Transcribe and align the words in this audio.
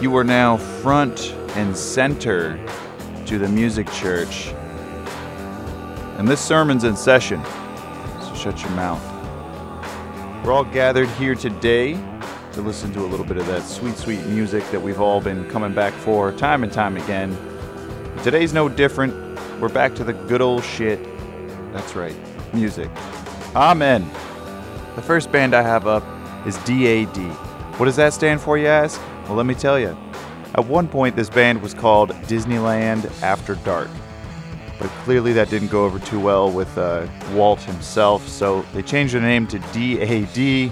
You 0.00 0.16
are 0.16 0.24
now 0.24 0.56
front 0.56 1.34
and 1.56 1.76
center 1.76 2.58
to 3.26 3.36
the 3.38 3.46
Music 3.46 3.86
Church. 3.92 4.48
And 6.16 6.26
this 6.26 6.40
sermon's 6.40 6.84
in 6.84 6.96
session, 6.96 7.44
so 8.22 8.34
shut 8.34 8.62
your 8.62 8.70
mouth. 8.70 9.02
We're 10.42 10.52
all 10.52 10.64
gathered 10.64 11.10
here 11.10 11.34
today 11.34 12.02
to 12.52 12.62
listen 12.62 12.94
to 12.94 13.00
a 13.00 13.08
little 13.08 13.26
bit 13.26 13.36
of 13.36 13.46
that 13.48 13.62
sweet, 13.62 13.94
sweet 13.98 14.24
music 14.24 14.64
that 14.70 14.80
we've 14.80 15.02
all 15.02 15.20
been 15.20 15.46
coming 15.50 15.74
back 15.74 15.92
for 15.92 16.32
time 16.32 16.62
and 16.62 16.72
time 16.72 16.96
again. 16.96 17.36
Today's 18.22 18.54
no 18.54 18.70
different. 18.70 19.12
We're 19.60 19.68
back 19.68 19.94
to 19.96 20.04
the 20.04 20.14
good 20.14 20.40
old 20.40 20.64
shit. 20.64 20.98
That's 21.74 21.94
right, 21.94 22.16
music. 22.54 22.88
Amen. 23.54 24.08
The 24.96 25.02
first 25.02 25.30
band 25.30 25.54
I 25.54 25.60
have 25.60 25.86
up 25.86 26.04
is 26.46 26.56
DAD. 26.64 27.18
What 27.78 27.84
does 27.84 27.96
that 27.96 28.14
stand 28.14 28.40
for, 28.40 28.56
you 28.56 28.66
ask? 28.66 28.98
Well, 29.30 29.36
let 29.36 29.46
me 29.46 29.54
tell 29.54 29.78
you. 29.78 29.96
At 30.56 30.66
one 30.66 30.88
point, 30.88 31.14
this 31.14 31.30
band 31.30 31.62
was 31.62 31.72
called 31.72 32.10
Disneyland 32.26 33.08
After 33.22 33.54
Dark. 33.54 33.88
But 34.80 34.88
clearly, 35.04 35.32
that 35.34 35.48
didn't 35.48 35.68
go 35.68 35.84
over 35.84 36.00
too 36.00 36.18
well 36.18 36.50
with 36.50 36.76
uh, 36.76 37.06
Walt 37.32 37.60
himself, 37.60 38.26
so 38.26 38.62
they 38.74 38.82
changed 38.82 39.14
their 39.14 39.20
name 39.20 39.46
to 39.46 39.60
DAD, 39.60 40.70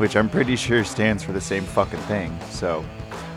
which 0.00 0.16
I'm 0.16 0.28
pretty 0.28 0.56
sure 0.56 0.82
stands 0.82 1.22
for 1.22 1.30
the 1.30 1.40
same 1.40 1.62
fucking 1.62 2.00
thing. 2.00 2.36
So, 2.50 2.84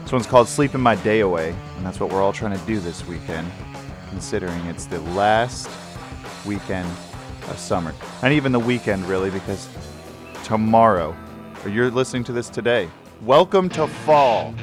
this 0.02 0.12
one's 0.12 0.26
called 0.26 0.48
Sleeping 0.48 0.82
My 0.82 0.96
Day 0.96 1.20
Away, 1.20 1.54
and 1.78 1.86
that's 1.86 2.00
what 2.00 2.12
we're 2.12 2.24
all 2.24 2.34
trying 2.34 2.58
to 2.58 2.66
do 2.66 2.80
this 2.80 3.06
weekend, 3.06 3.48
considering 4.10 4.60
it's 4.66 4.86
the 4.86 5.02
last 5.12 5.70
weekend 6.48 6.90
of 7.48 7.60
summer. 7.60 7.94
Not 8.24 8.32
even 8.32 8.52
the 8.52 8.58
weekend, 8.58 9.06
really, 9.06 9.30
because 9.30 9.70
tomorrow, 10.44 11.16
or 11.64 11.70
you're 11.70 11.92
listening 11.92 12.24
to 12.24 12.32
this 12.32 12.50
today, 12.50 12.90
welcome 13.26 13.70
to 13.70 13.88
fall. 13.88 14.54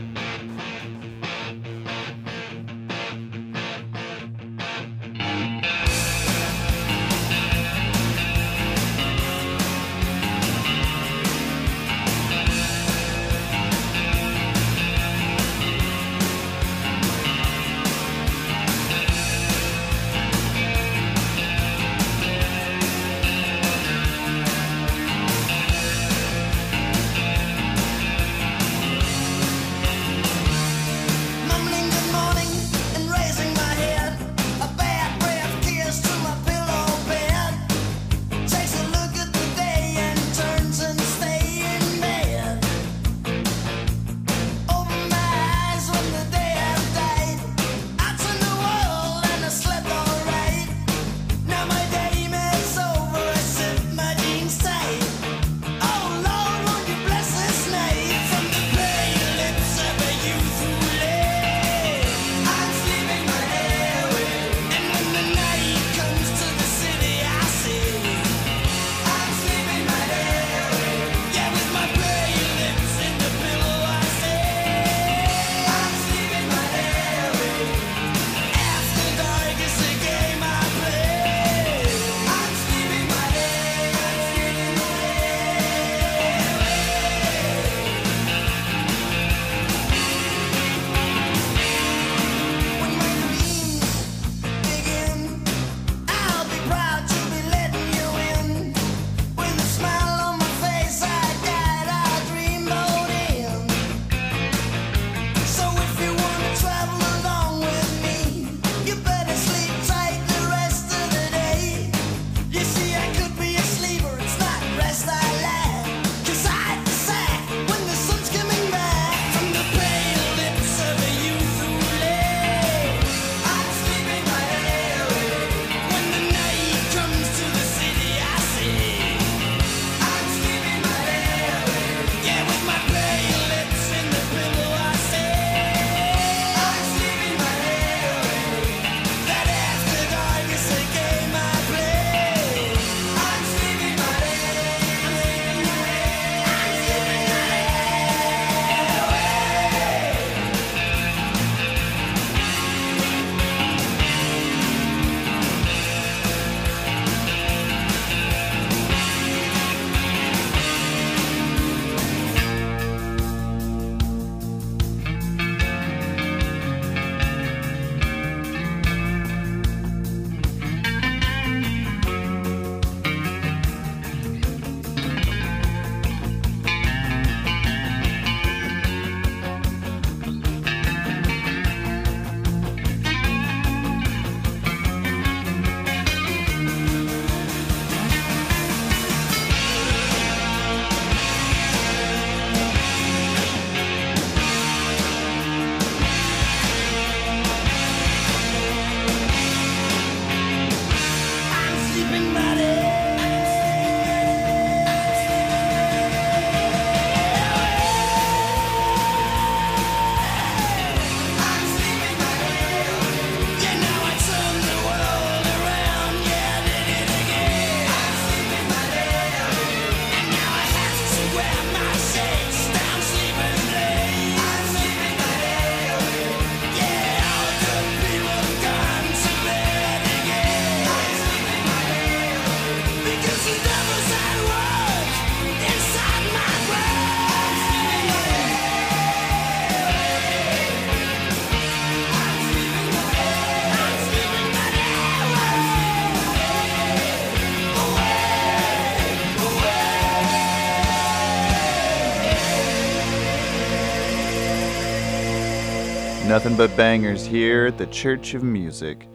Nothing 256.31 256.57
but 256.57 256.77
bangers 256.77 257.27
here 257.27 257.67
at 257.67 257.77
the 257.77 257.89
Church 257.89 258.35
of 258.35 258.45
Music. 258.45 259.09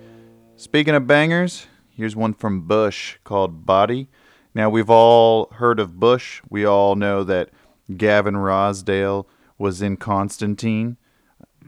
Speaking 0.57 0.95
of 0.95 1.07
bangers, 1.07 1.65
here's 1.89 2.13
one 2.13 2.33
from 2.33 2.67
Bush 2.67 3.15
called 3.23 3.65
Body. 3.65 4.09
Now, 4.53 4.69
we've 4.69 4.89
all 4.89 5.47
heard 5.53 5.79
of 5.79 5.97
Bush. 5.97 6.41
We 6.49 6.65
all 6.65 6.97
know 6.97 7.23
that 7.23 7.51
Gavin 7.95 8.33
Rossdale 8.33 9.27
was 9.57 9.81
in 9.81 9.95
Constantine. 9.95 10.97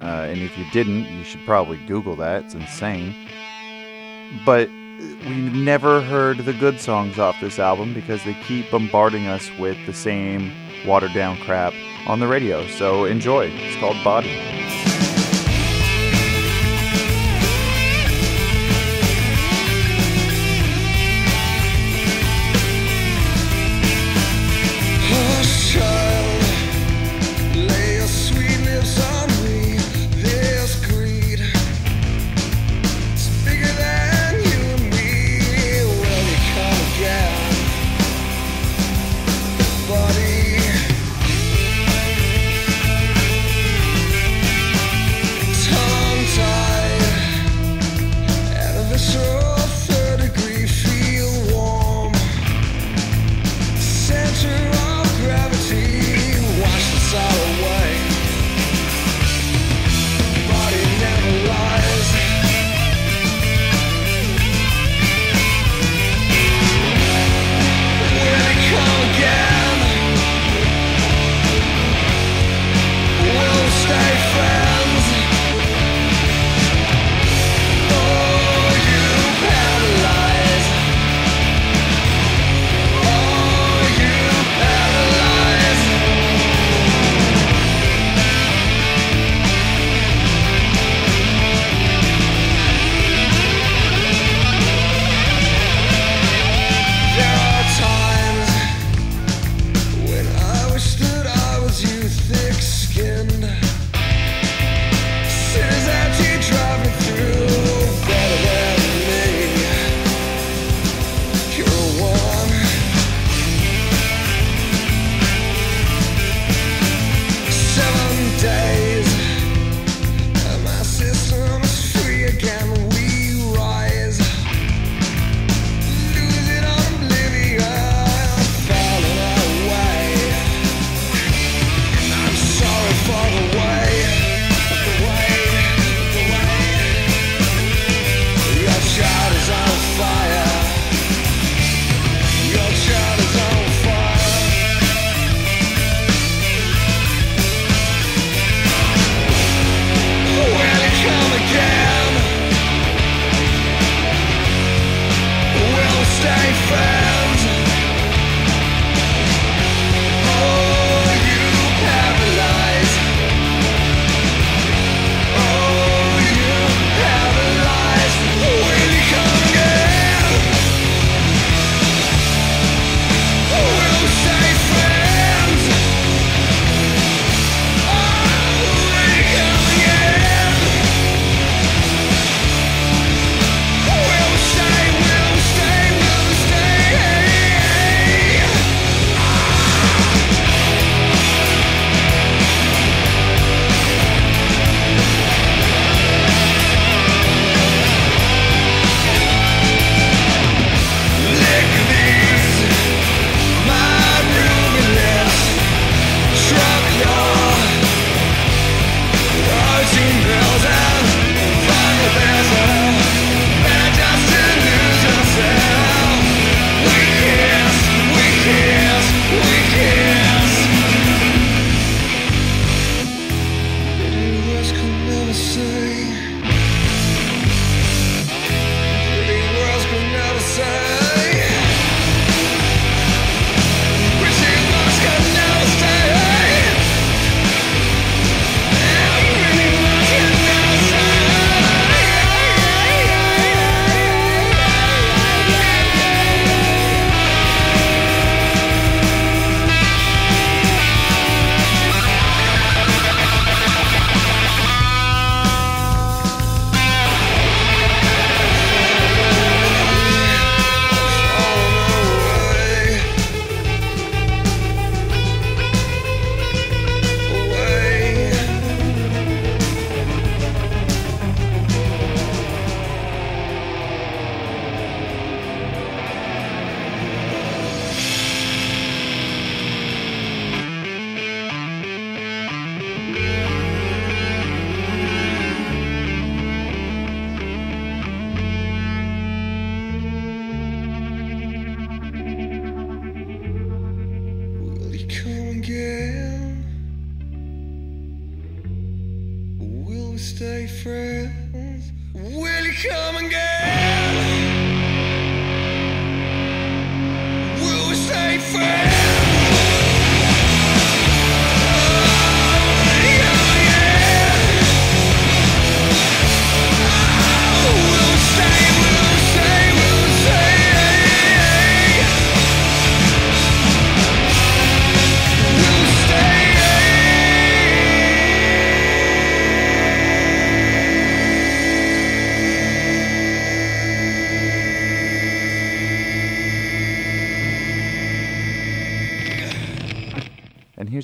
Uh, 0.01 0.27
and 0.27 0.41
if 0.41 0.57
you 0.57 0.65
didn't, 0.73 1.05
you 1.05 1.23
should 1.23 1.45
probably 1.45 1.77
Google 1.85 2.17
that. 2.17 2.43
It's 2.43 2.53
insane. 2.53 3.15
But 4.45 4.67
we 4.67 5.33
never 5.33 6.01
heard 6.01 6.39
the 6.39 6.51
good 6.51 6.81
songs 6.81 7.17
off 7.19 7.37
this 7.39 7.57
album 7.57 7.93
because 7.93 8.21
they 8.25 8.33
keep 8.43 8.69
bombarding 8.69 9.27
us 9.27 9.49
with 9.57 9.77
the 9.85 9.93
same 9.93 10.51
watered 10.85 11.13
down 11.13 11.37
crap 11.37 11.73
on 12.05 12.19
the 12.19 12.27
radio. 12.27 12.67
So 12.67 13.05
enjoy. 13.05 13.45
It's 13.45 13.77
called 13.77 14.03
Body. 14.03 14.76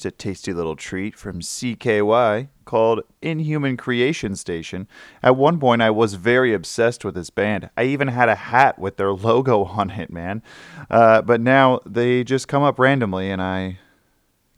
Here's 0.03 0.13
a 0.13 0.15
tasty 0.15 0.53
little 0.53 0.75
treat 0.75 1.15
from 1.15 1.39
CKY 1.39 2.49
called 2.65 3.01
Inhuman 3.21 3.77
Creation 3.77 4.35
Station. 4.35 4.87
At 5.21 5.37
one 5.37 5.59
point, 5.59 5.81
I 5.81 5.91
was 5.91 6.15
very 6.15 6.53
obsessed 6.53 7.05
with 7.05 7.15
this 7.15 7.29
band. 7.29 7.69
I 7.77 7.83
even 7.83 8.09
had 8.09 8.27
a 8.27 8.35
hat 8.35 8.77
with 8.77 8.97
their 8.97 9.13
logo 9.13 9.63
on 9.79 9.91
it, 9.91 10.11
man. 10.11 10.41
Uh, 10.89 11.21
but 11.21 11.39
now 11.39 11.79
they 11.85 12.23
just 12.23 12.47
come 12.47 12.63
up 12.63 12.79
randomly, 12.79 13.29
and 13.29 13.41
I 13.41 13.79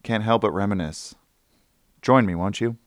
can't 0.03 0.23
help 0.23 0.41
but 0.41 0.51
reminisce. 0.51 1.15
Join 2.01 2.25
me, 2.25 2.35
won't 2.35 2.61
you? 2.61 2.77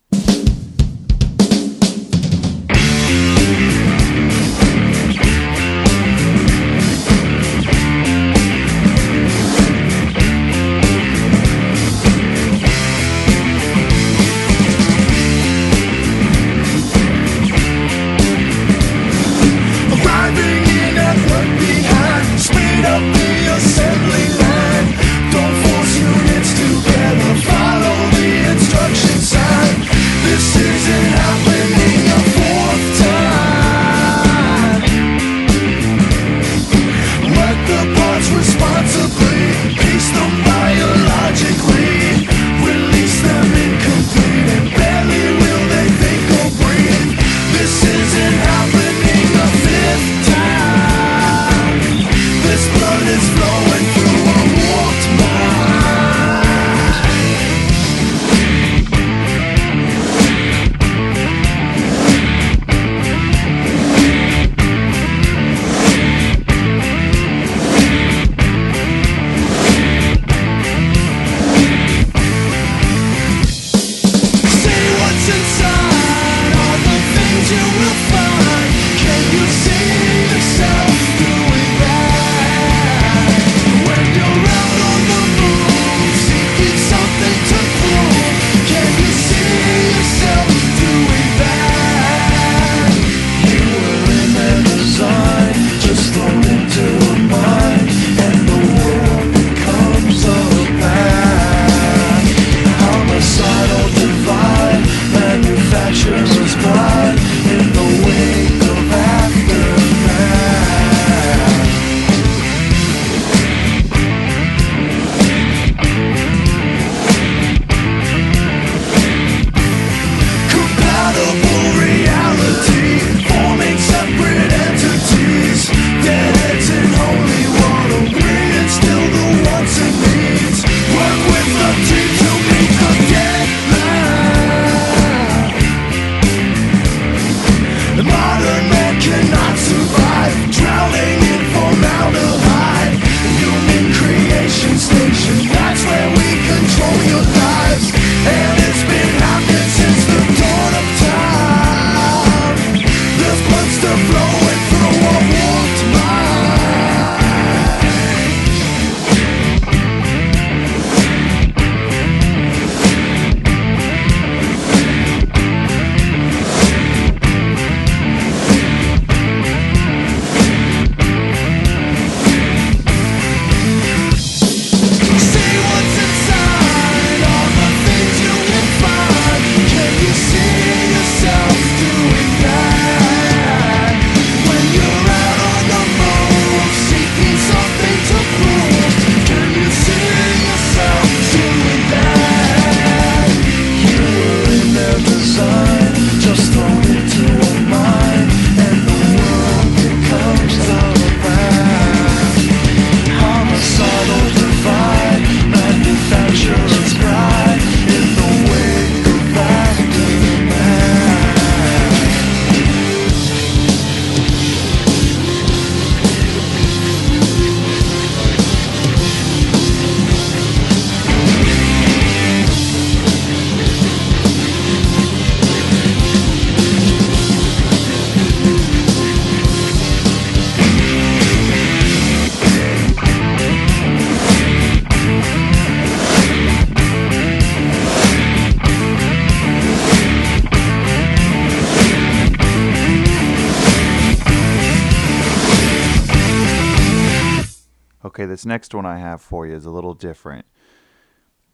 This 248.39 248.47
next 248.47 248.73
one 248.73 248.87
I 248.87 248.99
have 248.99 249.21
for 249.21 249.49
you 249.49 249.57
is 249.57 249.67
a 249.67 249.71
little 249.71 249.95
different. 249.95 250.47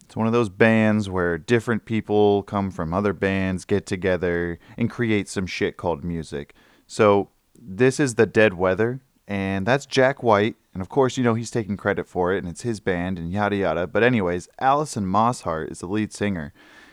It's 0.04 0.14
one 0.14 0.26
of 0.26 0.34
those 0.34 0.50
bands 0.50 1.08
where 1.08 1.38
different 1.38 1.86
people 1.86 2.42
come 2.42 2.70
from 2.70 2.92
other 2.92 3.14
bands, 3.14 3.64
get 3.64 3.86
together, 3.86 4.58
and 4.76 4.90
create 4.90 5.26
some 5.26 5.46
shit 5.46 5.78
called 5.78 6.04
music. 6.04 6.54
So, 6.86 7.30
this 7.58 7.98
is 7.98 8.16
The 8.16 8.26
Dead 8.26 8.52
Weather, 8.52 9.00
and 9.26 9.64
that's 9.64 9.86
Jack 9.86 10.22
White. 10.22 10.56
And 10.74 10.82
of 10.82 10.90
course, 10.90 11.16
you 11.16 11.24
know, 11.24 11.32
he's 11.32 11.50
taking 11.50 11.78
credit 11.78 12.06
for 12.06 12.34
it, 12.34 12.38
and 12.38 12.48
it's 12.48 12.60
his 12.60 12.80
band, 12.80 13.18
and 13.18 13.32
yada 13.32 13.56
yada. 13.56 13.86
But, 13.86 14.02
anyways, 14.02 14.50
Allison 14.60 15.06
Mosshart 15.06 15.70
is 15.70 15.78
the 15.78 15.86
lead 15.86 16.12
singer. 16.12 16.52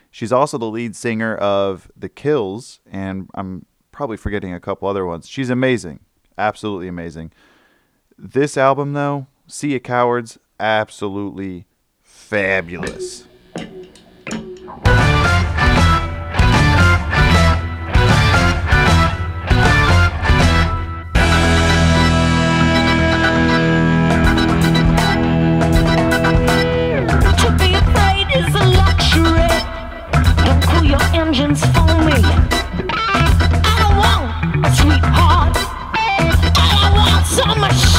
She's 0.09 0.31
also 0.31 0.57
the 0.57 0.69
lead 0.69 0.95
singer 0.95 1.35
of 1.35 1.91
The 1.97 2.07
Kills, 2.07 2.79
and 2.89 3.29
I'm 3.33 3.65
probably 3.91 4.15
forgetting 4.15 4.53
a 4.53 4.61
couple 4.61 4.87
other 4.87 5.05
ones. 5.05 5.27
She's 5.27 5.49
amazing. 5.49 5.99
Absolutely 6.37 6.87
amazing. 6.87 7.33
This 8.17 8.55
album, 8.55 8.93
though, 8.93 9.27
Sea 9.53 9.75
of 9.75 9.83
Cowards, 9.83 10.39
absolutely 10.61 11.67
fabulous. 11.99 13.23
To 13.23 13.27
be 27.59 27.73
afraid 27.75 28.27
is 28.33 28.55
a 28.55 28.65
luxury. 28.71 29.51
Don't 30.45 30.63
cool 30.63 30.85
your 30.85 31.03
engines 31.13 31.59
for 31.65 31.91
me. 32.05 32.23
I 33.43 33.75
don't 33.81 33.97
want 33.99 34.65
a 34.65 34.71
sweetheart. 34.77 35.57
All 36.57 36.77
I 36.79 36.91
want's 36.95 37.37
a 37.37 37.59
machine. 37.59 37.90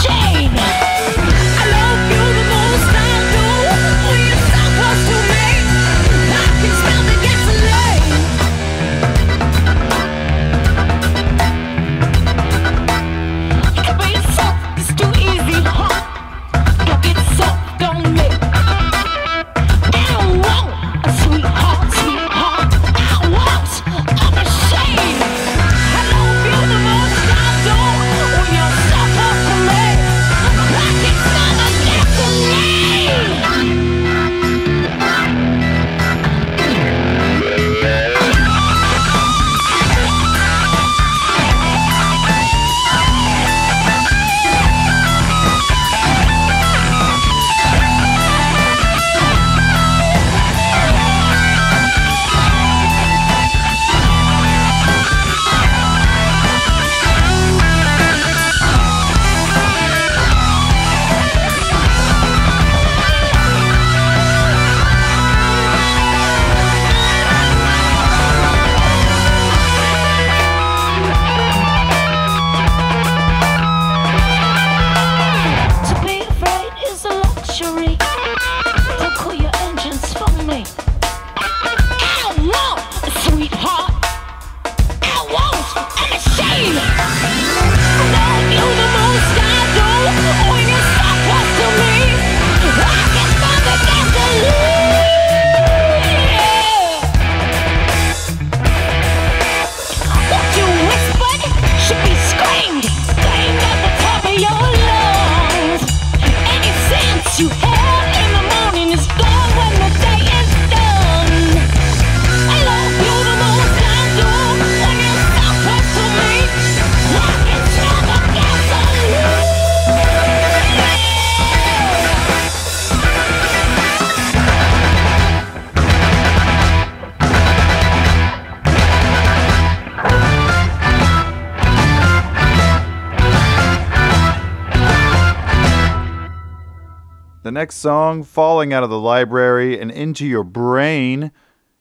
Next 137.62 137.76
song, 137.76 138.24
Falling 138.24 138.72
Out 138.72 138.82
of 138.82 138.90
the 138.90 138.98
Library 138.98 139.78
and 139.78 139.88
Into 139.88 140.26
Your 140.26 140.42
Brain, 140.42 141.30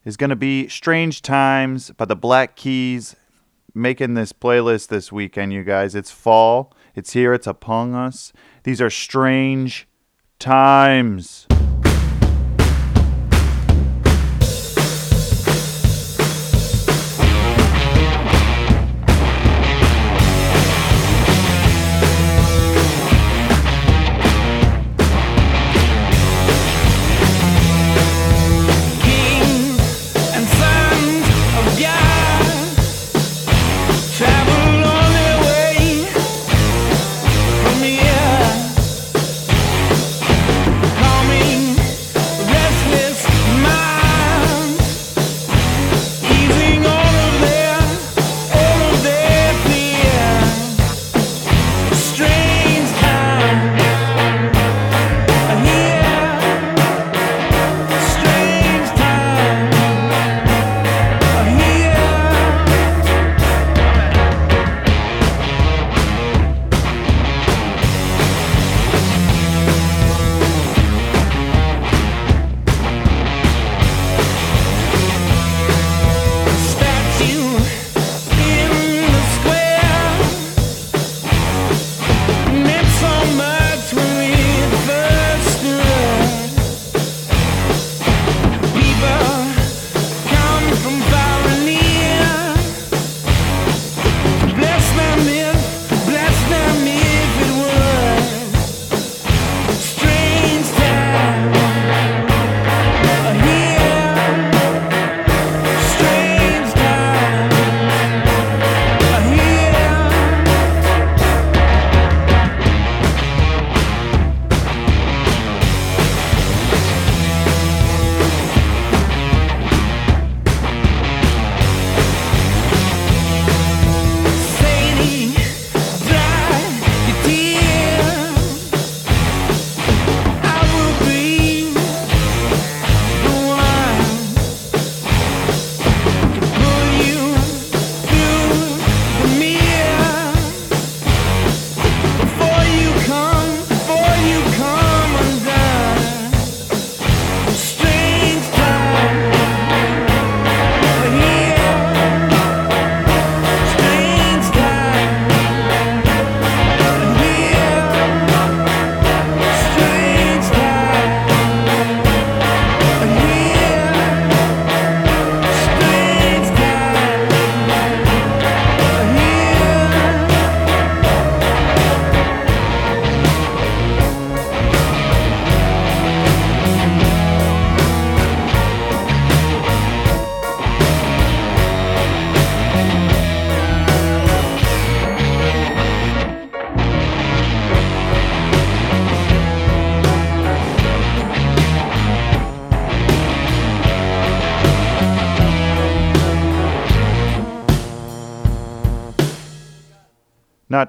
is 0.05 0.15
going 0.15 0.29
to 0.29 0.35
be 0.35 0.67
Strange 0.67 1.23
Times 1.23 1.89
by 1.97 2.05
the 2.05 2.15
Black 2.15 2.55
Keys. 2.55 3.15
Making 3.73 4.13
this 4.13 4.31
playlist 4.31 4.89
this 4.89 5.11
weekend, 5.11 5.53
you 5.53 5.63
guys. 5.63 5.95
It's 5.95 6.11
fall. 6.11 6.71
It's 6.93 7.13
here. 7.13 7.33
It's 7.33 7.47
upon 7.47 7.95
us. 7.95 8.31
These 8.61 8.79
are 8.79 8.91
strange 8.91 9.87
times. 10.37 11.47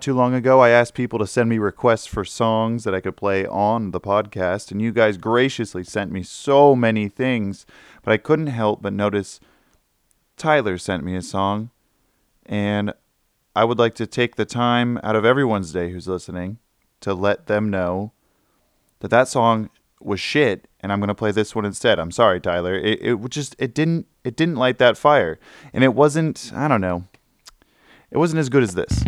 too 0.03 0.15
long 0.15 0.35
ago, 0.35 0.61
I 0.61 0.71
asked 0.71 0.95
people 0.95 1.19
to 1.21 1.27
send 1.27 1.49
me 1.49 1.59
requests 1.59 2.07
for 2.07 2.25
songs 2.25 2.85
that 2.85 2.95
I 2.95 3.01
could 3.01 3.17
play 3.17 3.47
on 3.47 3.93
the 3.93 4.01
podcast, 4.01 4.71
and 4.71 4.83
you 4.83 4.93
guys 4.93 5.17
graciously 5.17 5.85
sent 5.85 6.11
me 6.11 6.23
so 6.23 6.75
many 6.75 7.09
things, 7.09 7.65
but 8.03 8.13
I 8.13 8.17
couldn't 8.17 8.49
help 8.49 8.83
but 8.83 8.93
notice 8.93 9.41
Tyler 10.37 10.77
sent 10.77 11.05
me 11.05 11.15
a 11.15 11.23
song, 11.23 11.71
and 12.45 12.93
I 13.55 13.65
would 13.65 13.79
like 13.79 13.95
to 13.95 14.07
take 14.07 14.37
the 14.37 14.45
time 14.45 14.99
out 15.03 15.17
of 15.17 15.25
everyone's 15.25 15.73
day 15.73 15.93
who's 15.93 16.09
listening 16.09 16.59
to 17.01 17.15
let 17.15 17.47
them 17.47 17.71
know 17.71 18.13
that 19.01 19.09
that 19.09 19.29
song 19.29 19.71
was 20.01 20.21
shit 20.21 20.69
and 20.81 20.93
I'm 20.93 20.99
going 20.99 21.09
to 21.09 21.15
play 21.15 21.31
this 21.31 21.55
one 21.55 21.65
instead. 21.65 21.99
I'm 21.99 22.11
sorry, 22.11 22.41
Tyler. 22.41 22.75
It, 22.75 23.01
it 23.03 23.31
just 23.31 23.55
it 23.59 23.75
didn't 23.75 24.07
it 24.25 24.37
didn't 24.37 24.57
light 24.57 24.79
that 24.79 24.97
fire. 24.97 25.39
And 25.73 25.85
it 25.85 25.95
wasn't, 25.95 26.51
I 26.55 26.67
don't 26.67 26.81
know. 26.81 27.05
It 28.11 28.19
wasn't 28.19 28.41
as 28.41 28.49
good 28.49 28.63
as 28.63 28.75
this. 28.75 29.03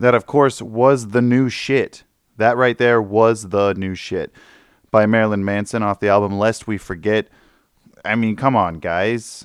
That, 0.00 0.14
of 0.14 0.24
course, 0.24 0.62
was 0.62 1.08
the 1.08 1.20
new 1.20 1.50
shit. 1.50 2.04
That 2.38 2.56
right 2.56 2.78
there 2.78 3.02
was 3.02 3.50
the 3.50 3.74
new 3.74 3.94
shit 3.94 4.32
by 4.90 5.04
Marilyn 5.04 5.44
Manson 5.44 5.82
off 5.82 6.00
the 6.00 6.08
album 6.08 6.38
Lest 6.38 6.66
We 6.66 6.78
Forget. 6.78 7.28
I 8.02 8.14
mean, 8.14 8.34
come 8.34 8.56
on, 8.56 8.78
guys. 8.78 9.44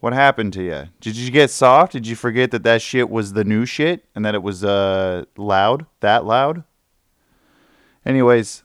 What 0.00 0.12
happened 0.12 0.52
to 0.54 0.64
you? 0.64 0.88
Did 1.00 1.16
you 1.16 1.30
get 1.30 1.50
soft? 1.50 1.92
Did 1.92 2.08
you 2.08 2.16
forget 2.16 2.50
that 2.50 2.64
that 2.64 2.82
shit 2.82 3.08
was 3.08 3.34
the 3.34 3.44
new 3.44 3.64
shit 3.64 4.04
and 4.16 4.24
that 4.24 4.34
it 4.34 4.42
was 4.42 4.64
uh 4.64 5.24
loud, 5.36 5.86
that 6.00 6.24
loud? 6.24 6.64
Anyways, 8.04 8.64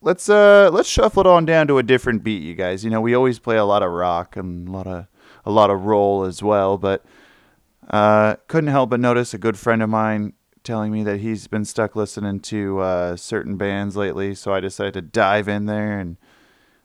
let's 0.00 0.28
uh 0.30 0.70
let's 0.72 0.88
shuffle 0.88 1.20
it 1.20 1.26
on 1.26 1.44
down 1.44 1.66
to 1.68 1.78
a 1.78 1.82
different 1.82 2.24
beat, 2.24 2.42
you 2.42 2.54
guys. 2.54 2.82
You 2.82 2.90
know, 2.90 3.00
we 3.00 3.14
always 3.14 3.38
play 3.38 3.56
a 3.56 3.64
lot 3.64 3.82
of 3.82 3.90
rock 3.90 4.36
and 4.36 4.68
a 4.68 4.70
lot 4.70 4.86
of 4.86 5.06
a 5.44 5.50
lot 5.50 5.70
of 5.70 5.84
roll 5.84 6.24
as 6.24 6.42
well, 6.42 6.78
but 6.78 7.04
uh 7.90 8.36
couldn't 8.48 8.70
help 8.70 8.90
but 8.90 9.00
notice 9.00 9.34
a 9.34 9.38
good 9.38 9.58
friend 9.58 9.82
of 9.82 9.88
mine 9.88 10.32
telling 10.62 10.90
me 10.90 11.02
that 11.04 11.20
he's 11.20 11.46
been 11.46 11.64
stuck 11.64 11.94
listening 11.94 12.40
to 12.40 12.80
uh 12.80 13.16
certain 13.16 13.56
bands 13.56 13.96
lately, 13.96 14.34
so 14.34 14.52
I 14.52 14.60
decided 14.60 14.94
to 14.94 15.02
dive 15.02 15.48
in 15.48 15.66
there 15.66 15.98
and 15.98 16.16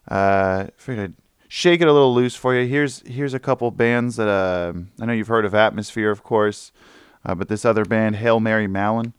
uh 0.08 0.68
figured 0.78 1.12
I'd 1.12 1.14
shake 1.50 1.82
it 1.82 1.88
a 1.88 1.94
little 1.94 2.14
loose 2.14 2.36
for 2.36 2.56
you. 2.56 2.66
Here's 2.66 3.02
here's 3.06 3.34
a 3.34 3.40
couple 3.40 3.70
bands 3.72 4.16
that 4.16 4.30
uh, 4.30 4.74
I 5.02 5.06
know 5.06 5.14
you've 5.14 5.28
heard 5.28 5.46
of 5.46 5.54
Atmosphere, 5.54 6.12
of 6.12 6.24
course, 6.24 6.72
uh, 7.26 7.36
but 7.36 7.50
this 7.50 7.66
other 7.66 7.84
band, 7.84 8.16
Hail 8.16 8.40
Mary 8.40 8.68
Mallon, 8.68 9.14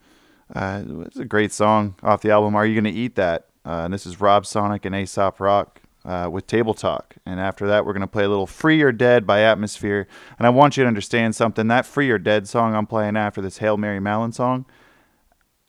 uh, 0.55 0.83
it's 1.05 1.19
a 1.19 1.25
great 1.27 1.53
song 1.53 1.97
off 2.03 2.23
the 2.23 2.31
album. 2.31 2.55
Are 2.55 2.65
you 2.65 2.75
gonna 2.75 2.95
eat 2.95 3.17
that? 3.17 3.49
Uh, 3.67 3.83
and 3.85 3.93
this 3.93 4.07
is 4.07 4.21
Rob 4.21 4.47
Sonic 4.47 4.87
and 4.87 4.95
Aesop 4.95 5.39
Rock 5.39 5.83
uh, 6.05 6.29
with 6.31 6.47
Table 6.47 6.75
Talk. 6.75 7.17
And 7.27 7.41
after 7.41 7.67
that, 7.67 7.85
we're 7.85 7.93
gonna 7.93 8.07
play 8.07 8.25
a 8.25 8.29
little 8.29 8.47
"Free 8.47 8.83
or 8.83 8.93
Dead" 8.93 9.27
by 9.27 9.41
Atmosphere. 9.41 10.07
And 10.39 10.47
I 10.47 10.51
want 10.51 10.77
you 10.77 10.85
to 10.85 10.89
understand 10.89 11.35
something. 11.35 11.69
That 11.69 11.87
"Free 11.87 12.11
or 12.11 12.19
Dead" 12.19 12.49
song 12.49 12.75
I'm 12.75 12.87
playing 12.87 13.17
after 13.17 13.41
this 13.41 13.59
Hail 13.59 13.77
Mary 13.77 14.01
Mallon 14.01 14.33
song. 14.33 14.67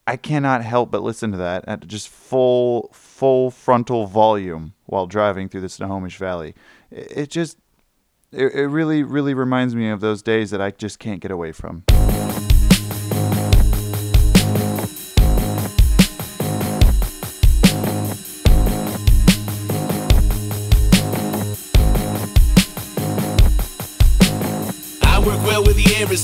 I 0.07 0.17
cannot 0.17 0.63
help 0.63 0.91
but 0.91 1.03
listen 1.03 1.31
to 1.31 1.37
that 1.37 1.63
at 1.67 1.87
just 1.87 2.09
full 2.09 2.89
full 2.93 3.51
frontal 3.51 4.07
volume 4.07 4.73
while 4.85 5.07
driving 5.07 5.47
through 5.47 5.61
the 5.61 5.69
Snohomish 5.69 6.17
Valley. 6.17 6.55
It, 6.89 7.11
it 7.17 7.29
just 7.29 7.57
it, 8.31 8.53
it 8.53 8.67
really 8.67 9.03
really 9.03 9.33
reminds 9.33 9.75
me 9.75 9.89
of 9.89 9.99
those 10.01 10.21
days 10.21 10.51
that 10.51 10.61
I 10.61 10.71
just 10.71 10.99
can't 10.99 11.21
get 11.21 11.31
away 11.31 11.51
from. 11.51 11.83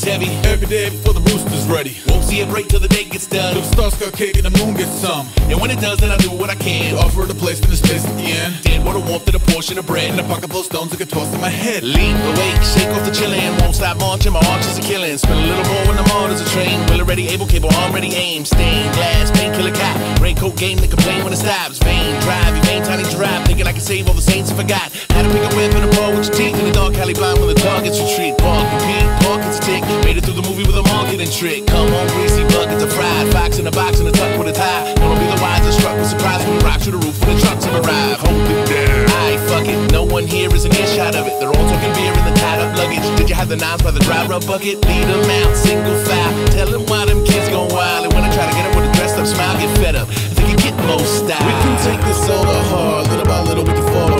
Heavy. 0.07 0.31
Every 0.47 0.67
day 0.67 0.89
before 0.89 1.13
the 1.13 1.25
rooster's 1.29 1.67
ready. 1.67 1.97
Won't 2.07 2.23
see 2.23 2.41
a 2.41 2.47
break 2.47 2.67
till 2.69 2.79
the 2.79 2.87
day 2.87 3.03
gets 3.03 3.27
done. 3.27 3.55
The 3.55 3.63
stars 3.63 3.95
got 3.95 4.13
cake 4.13 4.37
and 4.37 4.45
the 4.45 4.55
moon 4.59 4.75
gets 4.75 4.95
some. 5.03 5.27
And 5.51 5.59
when 5.59 5.69
it 5.69 5.79
does, 5.79 5.99
then 5.99 6.11
I 6.11 6.17
do 6.17 6.31
what 6.31 6.49
I 6.49 6.55
can. 6.55 6.95
Offer 6.95 7.25
the 7.25 7.35
place 7.35 7.59
in 7.59 7.69
the 7.69 7.75
space 7.75 8.05
at 8.05 8.15
the 8.15 8.23
end. 8.23 8.61
Did 8.63 8.83
what 8.85 8.95
I 8.95 8.99
want 8.99 9.23
for 9.25 9.31
portion 9.57 9.79
of 9.79 9.87
bread. 9.87 10.11
And 10.11 10.19
a 10.19 10.23
pocket 10.23 10.51
full 10.51 10.59
of 10.59 10.67
stones 10.67 10.91
that 10.91 10.99
get 10.99 11.09
tossed 11.09 11.33
in 11.33 11.41
my 11.41 11.49
head. 11.49 11.81
Lean 11.81 12.15
awake, 12.15 12.61
shake 12.61 12.89
off 12.93 13.03
the 13.09 13.11
chillin'. 13.11 13.59
Won't 13.59 13.73
stop 13.73 13.97
marching, 13.97 14.33
my 14.33 14.43
arches 14.53 14.77
are 14.77 14.83
killing. 14.83 15.17
Spin 15.17 15.33
a 15.33 15.47
little 15.49 15.65
more 15.73 15.83
when 15.89 15.97
I'm 15.97 16.11
on 16.21 16.29
as 16.29 16.41
a 16.41 16.49
train. 16.53 16.77
Will 16.85 17.01
already 17.01 17.27
able, 17.29 17.47
cable, 17.47 17.73
arm 17.81 17.91
ready, 17.91 18.13
aim. 18.13 18.45
Stained 18.45 18.93
glass, 18.93 19.31
painkiller 19.31 19.73
cap. 19.73 19.97
Raincoat 20.21 20.55
game 20.57 20.77
that 20.77 20.91
complain 20.91 21.23
when 21.23 21.33
it 21.33 21.37
stops. 21.37 21.79
Vain 21.79 22.13
drive, 22.21 22.55
you 22.55 22.61
vain 22.69 22.83
tiny 22.83 23.03
drive. 23.17 23.47
Thinking 23.47 23.65
I 23.65 23.71
can 23.71 23.81
save 23.81 24.07
all 24.07 24.13
the 24.13 24.21
saints 24.21 24.51
if 24.51 24.59
I 24.59 24.63
got. 24.63 24.93
How 25.17 25.25
to 25.25 25.33
pick 25.33 25.41
a 25.41 25.49
whip 25.57 25.73
and 25.73 25.89
ball 25.97 26.13
with 26.13 26.29
your 26.29 26.37
teeth. 26.37 26.53
In 26.61 26.69
the 26.69 26.75
dark 26.77 26.93
alley 27.01 27.17
blind 27.17 27.41
when 27.41 27.49
the 27.49 27.57
targets 27.57 27.97
retreat. 27.97 28.37
Park, 28.37 28.69
repeat, 28.69 29.01
pockets 29.25 29.57
a 29.57 29.61
tick. 29.65 29.81
Made 30.05 30.13
it 30.13 30.21
through 30.21 30.37
the 30.37 30.45
movie 30.45 30.61
with 30.61 30.77
a 30.77 30.85
marketing 30.93 31.25
trick. 31.33 31.65
Come 31.65 31.89
on, 31.89 32.05
greasy 32.13 32.45
buckets 32.53 32.85
of 32.85 32.93
fried. 32.93 33.25
Fox 33.33 33.57
in 33.57 33.65
a 33.65 33.73
box 33.73 33.97
and 33.97 34.05
a 34.05 34.13
tuck 34.13 34.37
with 34.37 34.45
a 34.45 34.53
tie. 34.53 34.93
Wanna 35.01 35.17
be 35.17 35.25
the 35.25 35.41
wise 35.41 35.65
and 35.65 35.73
struck 35.73 35.97
with 35.97 36.05
surprise 36.05 36.45
when 36.45 36.53
we 36.53 36.61
rock 36.61 36.77
to 36.85 36.93
the 36.93 37.01
roof 37.01 37.17
when 37.25 37.33
the 37.33 37.41
trucks 37.41 37.65
have 37.65 37.73
arrived. 37.81 38.21
Hold 38.29 38.45
it 38.45 38.69
down. 38.69 39.09
Aye, 39.25 39.41
fuck 39.49 39.65
it. 39.65 39.89
No 39.89 40.05
one 40.05 40.29
here 40.29 40.53
is 40.53 40.69
an 40.69 40.73
earshot 40.77 41.17
of 41.17 41.25
it. 41.25 41.33
They're 41.41 41.49
all 41.49 41.65
talking 41.65 41.93
beer 41.97 42.13
in 42.13 42.21
the 42.29 42.37
tied 42.37 42.61
up 42.61 42.77
luggage. 42.77 43.09
Did 43.17 43.25
you 43.25 43.33
have 43.33 43.49
the 43.49 43.57
nines 43.57 43.81
by 43.81 43.89
the 43.89 44.05
dry 44.05 44.21
rub 44.29 44.45
bucket? 44.45 44.85
Lead 44.85 45.09
them 45.09 45.25
out, 45.41 45.57
single 45.57 45.97
file. 46.05 46.29
Tell 46.53 46.69
them 46.69 46.85
why 46.85 47.09
them 47.09 47.25
kids 47.25 47.49
go 47.49 47.65
wild. 47.73 48.05
And 48.05 48.13
when 48.13 48.21
I 48.21 48.29
try 48.37 48.45
to 48.45 48.53
get 48.53 48.69
up 48.69 48.77
with 48.77 48.85
a 48.85 48.93
dressed 48.93 49.17
up 49.17 49.25
smile, 49.25 49.57
get 49.57 49.73
fed 49.81 49.95
up. 49.97 50.05
I 50.13 50.37
think 50.37 50.53
you 50.53 50.57
get 50.61 50.77
most 50.85 51.25
style. 51.25 51.41
We 51.41 51.57
can 51.65 51.73
take 51.81 52.01
this 52.05 52.21
all 52.29 52.45
heart. 52.69 53.09
Little 53.09 53.25
by 53.25 53.41
little, 53.41 53.65
we 53.65 53.73
can 53.73 53.87
fall 53.89 54.16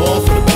Off 0.00 0.24
for 0.26 0.40
the 0.40 0.49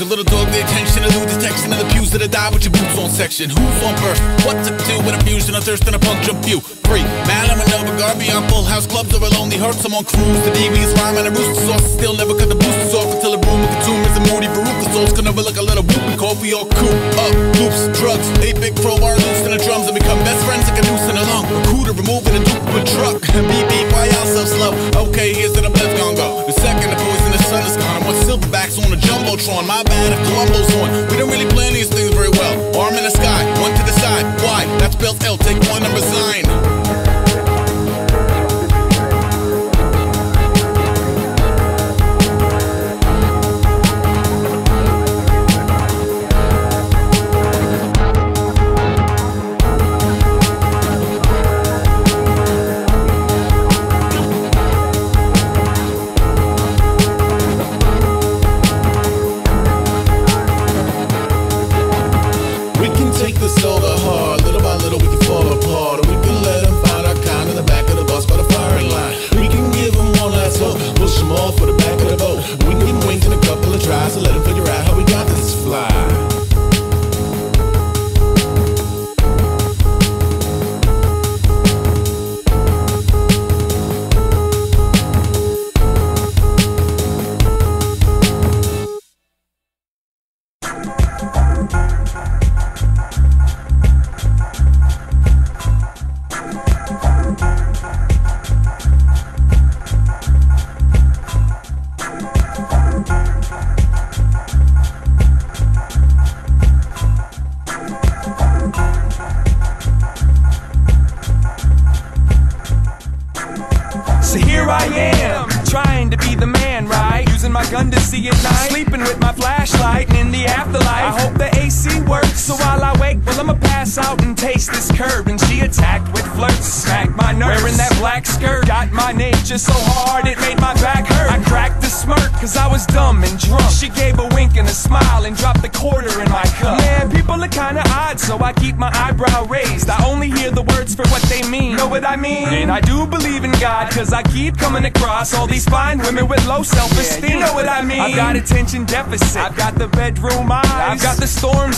The 0.00 0.06
little 0.06 0.24
dog, 0.24 0.48
the 0.48 0.64
attention, 0.64 1.02
new 1.12 1.26
detection 1.28 1.76
of 1.76 1.78
the 1.78 1.84
pews 1.92 2.10
that 2.12 2.22
I 2.22 2.26
die 2.26 2.48
with 2.48 2.64
your 2.64 2.72
boots 2.72 2.96
on 2.96 3.10
section. 3.10 3.50
Who's 3.52 3.82
on 3.84 3.92
first? 4.00 4.24
What 4.48 4.56
to 4.64 4.72
do 4.88 4.96
with 5.04 5.12
a 5.12 5.20
fusion, 5.28 5.52
a 5.54 5.60
thirst 5.60 5.84
and 5.84 5.94
a 5.94 5.98
puncture 5.98 6.32
view? 6.40 6.64
Free, 6.88 7.04
And 8.10 8.26
on 8.34 8.42
full 8.50 8.66
house 8.66 8.90
clubs 8.90 9.14
or 9.14 9.22
a 9.22 9.30
lonely 9.38 9.54
hearts. 9.54 9.86
I'm 9.86 9.94
on 9.94 10.02
cruise. 10.02 10.42
The 10.42 10.50
DV's 10.50 10.90
rhyme 10.98 11.14
and 11.14 11.30
a 11.30 11.30
rooster 11.30 11.62
sauce. 11.62 11.94
Still 11.94 12.18
never 12.18 12.34
cut 12.34 12.50
the 12.50 12.58
boosters 12.58 12.90
off 12.90 13.06
until 13.06 13.38
a 13.38 13.40
room 13.46 13.62
with 13.62 13.70
consumers 13.70 14.14
and 14.18 14.26
moody 14.26 14.50
Veruca 14.50 14.86
sauce. 14.90 15.14
Gonna 15.14 15.30
look 15.30 15.54
a 15.54 15.62
little 15.62 15.86
whoop 15.86 16.18
coffee 16.18 16.50
all 16.50 16.66
coop 16.66 16.98
up. 17.22 17.30
Loops, 17.62 17.86
drugs, 17.94 18.26
eight 18.42 18.58
big 18.58 18.74
crowbar 18.82 19.14
loose 19.14 19.46
in 19.46 19.54
the 19.54 19.62
drums 19.62 19.86
and 19.86 19.94
become 19.94 20.18
best 20.26 20.42
friends 20.42 20.66
like 20.66 20.82
a 20.82 20.84
noose 20.90 21.06
in 21.06 21.14
a 21.14 21.22
lung. 21.22 21.46
Recruiter 21.54 21.94
removing 21.94 22.34
a 22.34 22.42
a 22.74 22.82
truck. 22.82 23.22
beep 23.22 23.66
beep, 23.70 23.86
why 23.94 24.10
y'all 24.10 24.26
so 24.26 24.42
slow? 24.42 24.74
Okay, 25.06 25.30
here's 25.30 25.54
where 25.54 25.62
the 25.62 25.70
blood's 25.70 25.94
gonna 25.94 26.18
go. 26.18 26.42
The 26.50 26.56
second 26.58 26.90
the 26.90 26.98
poison, 26.98 27.30
the 27.30 27.42
sun 27.46 27.62
is 27.62 27.78
gone. 27.78 27.94
I 27.94 28.02
want 28.02 28.18
silverbacks 28.26 28.74
on 28.82 28.90
a 28.90 28.98
jumbotron. 28.98 29.70
My 29.70 29.86
bad 29.86 30.18
if 30.18 30.20
Columbo's 30.26 30.66
on. 30.82 30.88
We 31.10 31.14
don't 31.14 31.30
really 31.30 31.50
plan 31.54 31.78
these 31.78 31.88
things 31.88 32.10
very 32.10 32.34
well. 32.34 32.58
Arm 32.74 32.98
in 32.98 33.06
the 33.06 33.14
sky, 33.14 33.46
one 33.62 33.70
to 33.70 33.82
the 33.86 33.94
side. 34.02 34.26
Why? 34.42 34.66
That 34.82 34.98
spells 34.98 35.22
L. 35.22 35.38
Take 35.38 35.62
one 35.70 35.86
and 35.86 35.94
resign. 35.94 36.79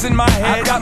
In 0.05 0.17
my 0.17 0.31
head. 0.31 0.82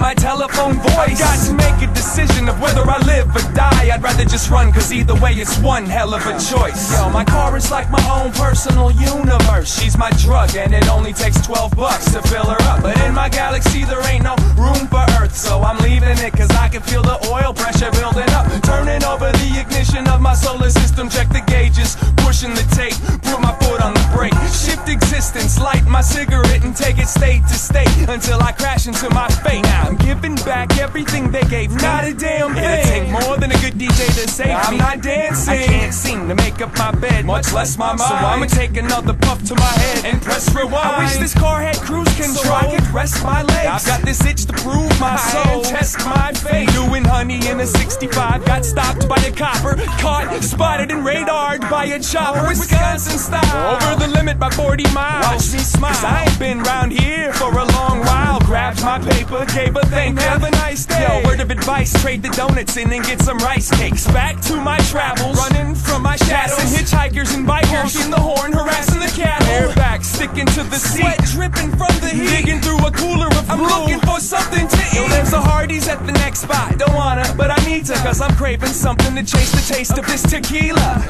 Got 0.77 1.09
voice. 1.09 1.19
I've 1.19 1.19
got 1.19 1.47
to 1.47 1.53
make 1.55 1.89
a 1.89 1.93
decision 1.93 2.49
of 2.49 2.61
whether 2.61 2.83
I 2.83 2.99
live 3.07 3.29
or 3.35 3.43
die. 3.55 3.91
I'd 3.93 4.03
rather 4.03 4.25
just 4.25 4.51
run, 4.51 4.73
cause 4.73 4.93
either 4.93 5.15
way 5.15 5.33
it's 5.33 5.59
one 5.59 5.85
hell 5.85 6.15
of 6.15 6.25
a 6.27 6.33
choice. 6.39 6.93
Yo, 6.93 7.11
my 7.11 7.25
car 7.25 7.57
is 7.57 7.71
like 7.71 7.91
my 7.91 8.03
own 8.11 8.33
personal 8.33 8.91
universe. 8.91 9.81
She's 9.81 9.97
my 9.97 10.11
drug, 10.23 10.55
and 10.57 10.75
it 10.75 10.89
only 10.89 11.13
takes 11.13 11.41
12 11.47 11.77
bucks 11.77 12.13
to 12.13 12.23
fill 12.23 12.45
her 12.45 12.63
up. 12.71 12.83
But 12.83 12.99
in 13.01 13.15
my 13.15 13.29
galaxy, 13.29 13.85
there 13.85 14.05
ain't 14.07 14.25
no 14.25 14.37
room 14.57 14.87
for 14.89 15.05
Earth, 15.21 15.37
so 15.37 15.63
I'm 15.63 15.79
leaving 15.79 16.19
it, 16.19 16.33
cause 16.33 16.51
I 16.51 16.69
can 16.69 16.83
feel 16.83 17.03
the 17.03 17.19
oil 17.29 17.53
pressure 17.53 17.91
building 17.93 18.31
up. 18.31 18.47
Turning 18.63 19.03
over 19.05 19.33
the 19.33 19.51
ignition 19.61 20.07
of 20.09 20.21
my 20.21 20.35
solar 20.35 20.71
system, 20.71 21.09
check 21.09 21.29
the 21.31 21.43
gauges, 21.47 21.97
pushing 22.19 22.55
the 22.55 22.67
tape, 22.77 22.95
put 23.23 23.41
my 23.41 23.55
foot 23.65 23.83
on 23.83 23.95
the 23.95 24.07
brake. 24.15 24.35
Shift 24.53 24.89
existence, 24.89 25.59
light 25.59 25.85
my 25.87 26.01
cigarette, 26.01 26.65
and 26.65 26.77
take 26.77 26.99
it 26.99 27.09
state 27.09 27.43
to 27.49 27.55
state 27.55 27.89
until 28.09 28.41
I 28.43 28.53
crash 28.53 28.87
into 28.87 29.09
my 29.11 29.29
fate. 29.43 29.63
Now 29.63 29.89
I'm 29.89 29.97
giving 29.97 30.35
back 30.37 30.60
everything 30.79 31.31
they 31.31 31.43
gave 31.43 31.71
me. 31.71 31.83
Not 31.83 32.05
a 32.05 32.15
damn 32.15 32.55
thing. 32.55 32.65
It'll 32.65 32.85
take 32.85 33.09
more 33.11 33.37
than 33.37 33.53
a 33.53 33.59
good 33.59 33.75
DJ 33.75 34.07
to 34.19 34.29
save 34.29 34.57
I'm 34.57 34.73
me. 34.73 34.79
not 34.79 35.03
dancing. 35.03 35.55
I 35.55 35.65
can't 35.65 35.95
seem 35.95 36.29
to 36.29 36.35
make 36.35 36.61
up 36.61 36.77
my 36.77 36.91
bed, 36.93 37.25
much 37.25 37.53
less 37.53 37.79
my 37.79 37.89
mind. 37.89 38.01
So 38.01 38.15
I'ma 38.15 38.47
take 38.47 38.77
another 38.77 39.15
puff 39.15 39.43
to 39.45 39.55
my 39.55 39.73
head 39.83 40.05
and 40.07 40.23
press 40.23 40.55
rewind. 40.55 40.75
I 40.75 41.05
wish 41.05 41.17
this 41.17 41.35
car 41.35 41.61
had 41.61 41.77
cruise 41.77 42.09
control. 42.17 42.45
So 42.45 42.53
I 42.53 42.75
could 42.75 42.87
rest 42.89 43.23
my 43.25 43.43
legs. 43.43 43.67
I've 43.67 43.87
got 43.87 44.03
this 44.03 44.25
itch 44.25 44.47
to 44.47 44.53
prove 44.53 44.93
my 45.01 45.17
soul. 45.17 45.63
Test 45.63 45.99
my 46.05 46.33
fate. 46.33 46.69
Doing 46.73 47.05
honey 47.05 47.41
in 47.49 47.61
a 47.61 47.67
65. 47.67 48.45
Got 48.45 48.65
stopped 48.65 49.09
by 49.09 49.17
a 49.17 49.33
copper. 49.33 49.77
Caught, 50.01 50.43
spotted, 50.43 50.91
and 50.91 51.05
radared 51.05 51.61
by 51.71 51.85
a 51.87 52.01
chopper. 52.01 52.41
Oh, 52.41 52.49
Wisconsin 52.49 53.19
style. 53.19 53.77
Over 53.77 54.01
the 54.01 54.09
limit 54.09 54.39
by 54.39 54.51
40 54.51 54.85
miles. 54.93 55.27
Watch 55.27 55.53
me 55.53 55.59
smile. 55.59 55.93
Cause 55.93 56.05
I 56.05 56.25
ain't 56.25 56.39
been 56.39 56.63
round 56.63 56.93
here 56.93 57.33
for 57.35 57.51
a 57.51 57.65
long 57.65 58.01
while. 58.01 58.40
Grabbed 58.51 58.83
my 58.83 58.99
paper, 58.99 59.47
gave 59.55 59.77
a 59.77 59.81
thank 59.87 60.19
you. 60.19 60.27
Have 60.27 60.43
a 60.43 60.51
nice 60.51 60.85
day. 60.85 61.07
Yo, 61.07 61.25
word 61.25 61.39
of 61.39 61.53
advice, 61.53 61.93
trade 62.03 62.21
the 62.21 62.31
donuts 62.31 62.77
in 62.77 62.93
and 62.93 63.05
get 63.05 63.23
some 63.23 63.39
rice 63.39 63.71
cakes. 63.71 64.09
Back 64.09 64.41
to 64.51 64.57
my 64.57 64.77
travels, 64.91 65.39
running 65.39 65.77
from 65.77 66.03
my 66.03 66.17
shadows. 66.17 66.59
And 66.59 66.69
hitchhikers 66.69 67.33
and 67.33 67.47
bikers 67.47 67.95
honking 67.95 68.11
the 68.11 68.19
horn, 68.19 68.53
harassing 68.53 68.99
the 68.99 69.13
cattle. 69.15 69.47
Airback 69.47 70.03
sticking 70.03 70.47
to 70.47 70.65
the 70.65 70.79
seat, 70.79 71.03
sweat 71.03 71.21
dripping 71.31 71.71
from 71.79 71.95
the 72.01 72.09
heat. 72.09 72.29
Digging 72.29 72.61
through 72.61 72.85
a 72.85 72.91
cooler 72.91 73.29
of 73.29 73.49
I'm 73.49 73.63
looking 73.63 74.01
for 74.01 74.19
something 74.19 74.67
to 74.67 74.77
eat. 74.77 74.95
Yo, 74.95 75.07
there's 75.07 75.33
a 75.33 75.41
Hardee's 75.41 75.87
at 75.87 76.05
the 76.05 76.13
next 76.13 76.41
spot. 76.41 76.77
Don't 76.77 76.95
wanna, 76.97 77.33
but 77.37 77.53
I 77.53 77.65
need 77.65 77.87
to, 77.87 77.95
cause 78.03 78.21
I'm 78.21 78.35
craving 78.35 78.75
something 78.75 79.15
to 79.15 79.23
chase 79.23 79.53
the 79.53 79.75
taste 79.75 79.97
of 79.97 80.05
this 80.09 80.23
tequila. 80.23 81.05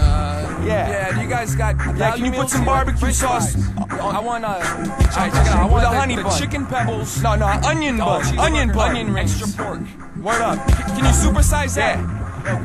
yeah. 0.62 0.90
Yeah, 0.90 1.14
do 1.14 1.22
you 1.22 1.28
guys 1.28 1.54
got. 1.54 1.76
Yeah, 1.96 2.16
can 2.16 2.24
you 2.26 2.32
put 2.32 2.50
some 2.50 2.66
barbecue 2.66 3.12
sauce? 3.12 3.56
I 3.90 4.18
want 4.18 4.44
uh, 4.44 4.60
check 5.12 5.32
it 5.32 5.48
out. 5.48 5.58
I 5.58 5.66
want 5.66 5.82
the 5.82 5.88
honey 5.88 6.16
bun. 6.16 6.38
Chicken 6.38 6.66
pebbles. 6.66 7.22
No, 7.22 7.29
no, 7.38 7.46
onion 7.46 7.98
bun. 7.98 8.22
Oh, 8.38 8.42
onion 8.42 8.72
bun. 8.72 8.90
Onion 8.90 9.14
rings. 9.14 9.40
Extra 9.40 9.64
pork. 9.64 9.80
Word 10.22 10.42
up. 10.42 10.58
Can 10.68 11.04
you 11.04 11.12
supersize 11.12 11.74
that? 11.76 11.98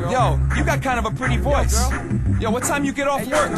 Yo, 0.09 0.39
you 0.55 0.63
got 0.63 0.81
kind 0.81 0.97
of 0.97 1.05
a 1.05 1.11
pretty 1.11 1.37
voice. 1.37 1.75
Yo, 2.39 2.49
what 2.49 2.63
time 2.63 2.85
you 2.85 2.93
get 2.93 3.07
off 3.07 3.25
work? 3.27 3.51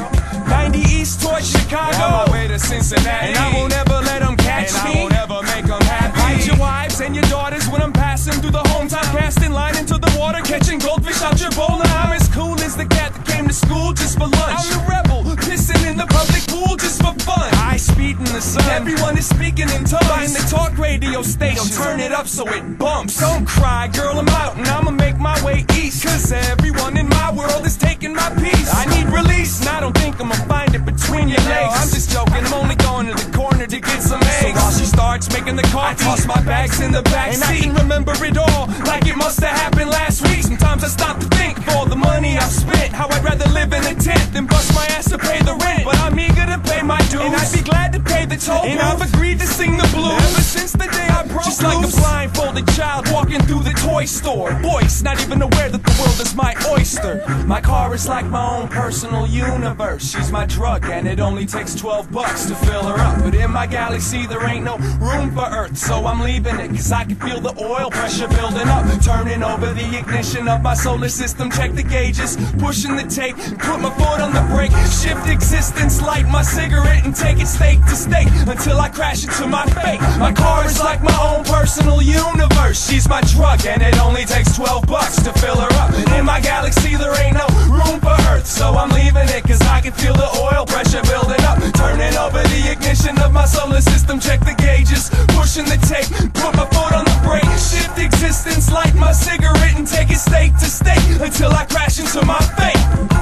90 0.49 0.80
East 0.80 1.22
towards 1.22 1.51
Chicago. 1.51 1.97
On 1.97 2.28
my 2.28 2.32
way 2.32 2.47
to 2.47 2.58
Cincinnati. 2.58 3.28
And 3.28 3.38
I 3.38 3.53
won't 3.53 3.74
ever 3.74 4.01
let 4.01 4.22
them 4.22 4.36
catch 4.36 4.74
and 4.74 4.93
me. 4.93 4.99
I 4.99 5.03
won't 5.03 5.14
ever 5.14 5.41
make 5.43 5.66
them 5.66 5.82
happy. 5.82 6.20
Hide 6.20 6.45
your 6.45 6.58
wives 6.58 6.99
and 7.01 7.16
your 7.16 7.26
daughters 7.26 7.70
when 7.70 7.82
I'm 7.82 7.93
passing 7.93 8.34
through 8.41 8.51
the 8.51 8.64
hometown. 8.64 9.03
Casting 9.16 9.51
line 9.51 9.78
into 9.78 9.97
the 9.97 10.16
water, 10.18 10.41
catching 10.41 10.80
goldfish 10.80 11.22
out 11.22 11.39
your 11.39 11.51
bowl. 11.51 11.78
Now 11.78 12.03
I'm 12.03 12.14
as 12.14 12.28
cool 12.30 12.60
as 12.62 12.76
the 12.76 12.86
cat 12.86 13.14
to 13.48 13.54
school 13.54 13.93
just 13.93 14.18
for 14.18 14.28
lunch. 14.28 14.60
I'm 14.60 14.70
the 14.74 14.86
rebel, 14.89 15.24
pissing 15.38 15.89
in 15.89 15.98
the 15.98 16.08
public 16.08 16.43
pool 16.48 16.76
just 16.76 17.02
for 17.02 17.14
fun. 17.24 17.50
I 17.56 17.78
speed 17.78 18.18
in 18.18 18.26
the 18.26 18.41
sun. 18.41 18.64
Everyone 18.70 19.18
is 19.18 19.28
speaking 19.28 19.70
in 19.70 19.84
tongues. 19.86 20.08
Find 20.08 20.32
the 20.32 20.45
talk 20.50 20.78
radio 20.78 21.22
station. 21.22 21.66
Turn 21.76 22.00
it 22.00 22.12
up 22.12 22.28
so 22.28 22.48
it 22.48 22.78
bumps. 22.78 23.20
Don't 23.20 23.45
cry, 23.45 23.88
girl, 23.88 24.20
I'm 24.20 24.30
out 24.30 24.58
and 24.58 24.68
I'ma 24.68 24.91
make 24.91 25.18
my 25.18 25.38
way 25.45 25.66
east. 25.76 26.04
Cause 26.04 26.32
everyone 26.32 26.98
in 26.98 27.08
my 27.10 27.32
world 27.32 27.66
is 27.66 27.78
taking 27.78 28.14
my 28.14 28.30
piece. 28.36 28.70
I 28.74 28.86
need 28.95 29.08
release, 29.14 29.60
and 29.62 29.70
I 29.70 29.80
don't 29.80 29.98
think 29.98 30.20
I'ma 30.20 30.36
find 30.48 30.74
it 30.76 30.86
between 30.86 31.28
your 31.30 31.43
legs. 31.48 31.74
I'm 31.76 31.89
just 31.89 32.12
joking, 32.12 32.45
I'm 32.45 32.54
only 32.54 32.76
going 32.76 33.08
to 33.08 33.14
the 33.14 33.32
corner 33.36 33.66
to 33.66 33.80
get 33.80 34.02
some 34.02 34.22
eggs. 34.22 34.41
So 34.41 34.62
while 34.62 34.72
she 34.72 34.86
starts 34.86 35.32
making 35.32 35.56
the 35.56 35.68
coffee, 35.74 36.04
I 36.04 36.06
toss 36.06 36.26
my 36.26 36.41
bags 36.43 36.82
in 36.82 36.91
the 36.91 37.02
back 37.04 37.34
and 37.34 37.43
I 37.43 37.58
can 37.58 37.74
remember 37.76 38.14
it 38.24 38.38
all 38.38 38.68
like 38.86 39.08
it 39.08 39.16
must 39.16 39.39
have 39.39 39.56
happened 39.56 39.89
last 39.89 40.22
week. 40.28 40.43
Sometimes 40.43 40.84
I 40.84 40.88
stop 40.88 41.20
to 41.20 41.28
think 41.38 41.58
for 41.64 41.86
the 41.88 41.95
money 41.95 42.38
I've 42.38 42.52
spent, 42.52 42.93
how 42.93 43.08
I'd 43.10 43.24
rather 43.24 43.47
live 43.54 43.74
in 43.74 43.84
a 43.86 43.95
tent 43.95 44.34
than 44.34 44.45
bust 44.45 44.74
my 44.74 44.86
ass 44.95 45.10
to 45.10 45.18
pay 45.18 45.39
the 45.41 45.56
rent. 45.56 45.86
But 45.86 45.98
I'm 46.00 46.20
eager 46.20 46.45
to 46.45 46.60
pay 46.64 46.82
my 46.82 47.00
dues, 47.10 47.22
and 47.22 47.36
I'd 47.36 47.52
be 47.54 47.62
glad 47.62 47.93
to 47.93 48.00
pay 48.00 48.26
the 48.26 48.38
toll. 48.38 48.64
And 48.64 48.80
I've 48.80 49.02
agreed 49.02 49.39
to 49.39 49.48
sing 49.48 49.78
the 49.78 49.88
blues 49.93 50.14
ever 50.14 50.41
since 50.41 50.72
the 50.72 50.88
day 50.88 51.08
I 51.08 51.24
broke 51.28 51.45
Just 51.45 51.64
like 51.64 51.84
a 51.84 51.91
blindfolded 51.91 52.68
child 52.70 53.08
walking 53.12 53.41
through 53.41 53.64
the 53.64 53.74
toy 53.74 54.06
store. 54.06 54.54
Voice, 54.62 55.02
not 55.02 55.22
even 55.22 55.41
aware 55.41 55.70
that 55.70 55.84
the 55.84 55.95
world 56.00 56.20
is 56.20 56.36
my 56.36 56.54
oyster. 56.70 57.24
My 57.45 57.62
car 57.62 57.93
is 57.93 58.08
like 58.08 58.26
my 58.26 58.58
own 58.58 58.68
personal 58.68 59.28
universe. 59.28 60.12
She's 60.12 60.32
my 60.32 60.45
drug, 60.45 60.86
and 60.86 61.08
it 61.08 61.20
only 61.20 61.45
takes 61.45 61.76
12 61.76 62.12
bucks 62.12 62.45
to 62.45 62.56
fill 62.56 62.84
her 62.84 63.00
up. 63.00 63.24
But 63.24 63.36
in 63.36 63.52
my 63.52 63.68
galaxy, 63.68 64.26
there 64.26 64.45
ain't 64.48 64.66
no 64.66 64.78
room 65.00 65.32
for 65.32 65.45
Earth, 65.45 65.78
so 65.78 66.06
I'm 66.06 66.22
leaving 66.22 66.60
it. 66.60 66.70
Cause 66.70 66.91
I 66.91 67.04
can 67.06 67.16
feel 67.16 67.39
the 67.39 67.56
oil 67.62 67.89
pressure 67.89 68.28
building 68.28 68.68
up. 68.68 68.86
Turning 69.02 69.43
over 69.43 69.74
the 69.74 69.98
ignition 69.98 70.48
of 70.48 70.62
my 70.62 70.74
solar 70.74 71.10
system. 71.10 71.52
Check 71.52 71.74
the 71.74 71.84
gauges, 71.84 72.38
pushing 72.58 72.95
the 72.95 73.04
tape, 73.04 73.26
put 73.34 73.80
my 73.80 73.89
foot 73.97 74.21
on 74.21 74.34
the 74.34 74.45
brake. 74.53 74.71
Shift 74.88 75.28
existence, 75.28 76.01
light 76.01 76.28
my 76.28 76.41
cigarette, 76.41 77.05
and 77.05 77.15
take 77.15 77.39
it 77.39 77.47
state 77.47 77.80
to 77.89 77.95
state 77.95 78.28
until 78.47 78.80
I 78.80 78.89
crash 78.89 79.23
into 79.23 79.47
my 79.47 79.65
fate. 79.65 80.01
My 80.19 80.32
car 80.32 80.65
is 80.65 80.80
like 80.80 81.01
my 81.03 81.17
own 81.17 81.43
personal 81.43 82.01
universe. 82.01 82.78
She's 82.88 83.07
my 83.09 83.21
drug, 83.21 83.65
and 83.65 83.82
it 83.82 83.99
only 83.99 84.25
takes 84.25 84.55
12 84.55 84.88
bucks 84.88 85.21
to 85.23 85.34
fill 85.34 85.59
her 85.59 85.73
up. 85.82 85.93
In 86.17 86.25
my 86.25 86.39
galaxy, 86.39 86.95
there 86.95 87.15
ain't 87.23 87.36
no 87.36 87.47
room 87.67 87.99
for 87.99 88.15
Earth, 88.32 88.45
so 88.45 88.73
I'm 88.73 88.89
leaving 88.89 89.28
it, 89.30 89.43
cause 89.43 89.61
I 89.61 89.82
can 89.82 89.93
feel 89.93 90.13
the 90.13 90.30
oil 90.39 90.65
pressure 90.65 91.01
building 91.03 91.43
up. 91.43 91.57
Turning 91.73 92.15
over 92.17 92.41
the 92.43 92.71
ignition 92.71 93.17
of 93.19 93.32
my 93.34 93.45
solar 93.45 93.82
system, 93.82 94.19
check 94.19 94.39
the 94.41 94.55
gauges, 94.57 95.09
pushing 95.36 95.65
the 95.65 95.78
tape, 95.88 96.09
put 96.34 96.55
my 96.55 96.65
foot 96.69 96.93
on 96.93 97.05
the 97.05 97.17
brake. 97.25 97.49
Shift 97.57 97.97
existence, 97.99 98.71
light 98.71 98.95
my 98.95 99.11
cigarette, 99.11 99.75
and 99.75 99.88
take 99.88 100.11
it 100.11 100.19
state 100.19 100.53
to 100.59 100.65
state 100.65 101.21
until 101.21 101.51
I 101.51 101.65
crash 101.65 101.99
into 101.99 102.25
my 102.25 102.39
fate. 102.57 103.16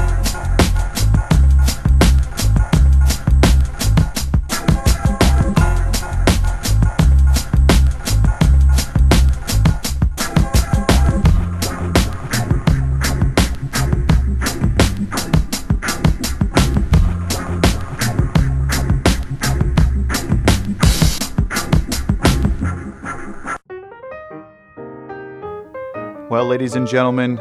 Well, 26.36 26.48
ladies 26.48 26.76
and 26.76 26.86
gentlemen, 26.86 27.38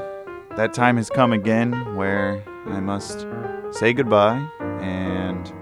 that 0.56 0.72
time 0.72 0.98
has 0.98 1.10
come 1.10 1.32
again 1.32 1.96
where 1.96 2.40
I 2.66 2.78
must 2.78 3.26
say 3.72 3.92
goodbye 3.92 4.48
and 4.80 5.52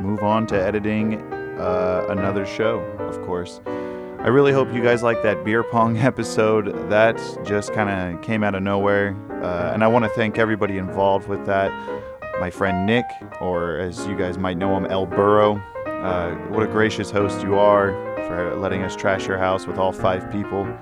move 0.00 0.22
on 0.22 0.46
to 0.46 0.54
editing 0.54 1.16
uh, 1.58 2.06
another 2.10 2.46
show, 2.46 2.78
of 3.00 3.20
course. 3.22 3.60
I 3.66 4.28
really 4.28 4.52
hope 4.52 4.72
you 4.72 4.84
guys 4.84 5.02
like 5.02 5.24
that 5.24 5.44
beer 5.44 5.64
pong 5.64 5.96
episode. 5.98 6.88
That 6.90 7.16
just 7.44 7.72
kind 7.72 7.90
of 7.90 8.22
came 8.22 8.44
out 8.44 8.54
of 8.54 8.62
nowhere. 8.62 9.16
Uh, 9.42 9.72
and 9.74 9.82
I 9.82 9.88
want 9.88 10.04
to 10.04 10.10
thank 10.10 10.38
everybody 10.38 10.78
involved 10.78 11.26
with 11.26 11.44
that. 11.46 11.72
My 12.38 12.50
friend 12.50 12.86
Nick, 12.86 13.04
or 13.40 13.78
as 13.78 14.06
you 14.06 14.16
guys 14.16 14.38
might 14.38 14.58
know 14.58 14.76
him, 14.76 14.86
El 14.86 15.06
Burro. 15.06 15.56
Uh, 15.86 16.36
what 16.50 16.62
a 16.62 16.68
gracious 16.68 17.10
host 17.10 17.42
you 17.42 17.56
are 17.56 17.90
for 18.28 18.54
letting 18.54 18.84
us 18.84 18.94
trash 18.94 19.26
your 19.26 19.38
house 19.38 19.66
with 19.66 19.76
all 19.76 19.90
five 19.90 20.30
people. 20.30 20.72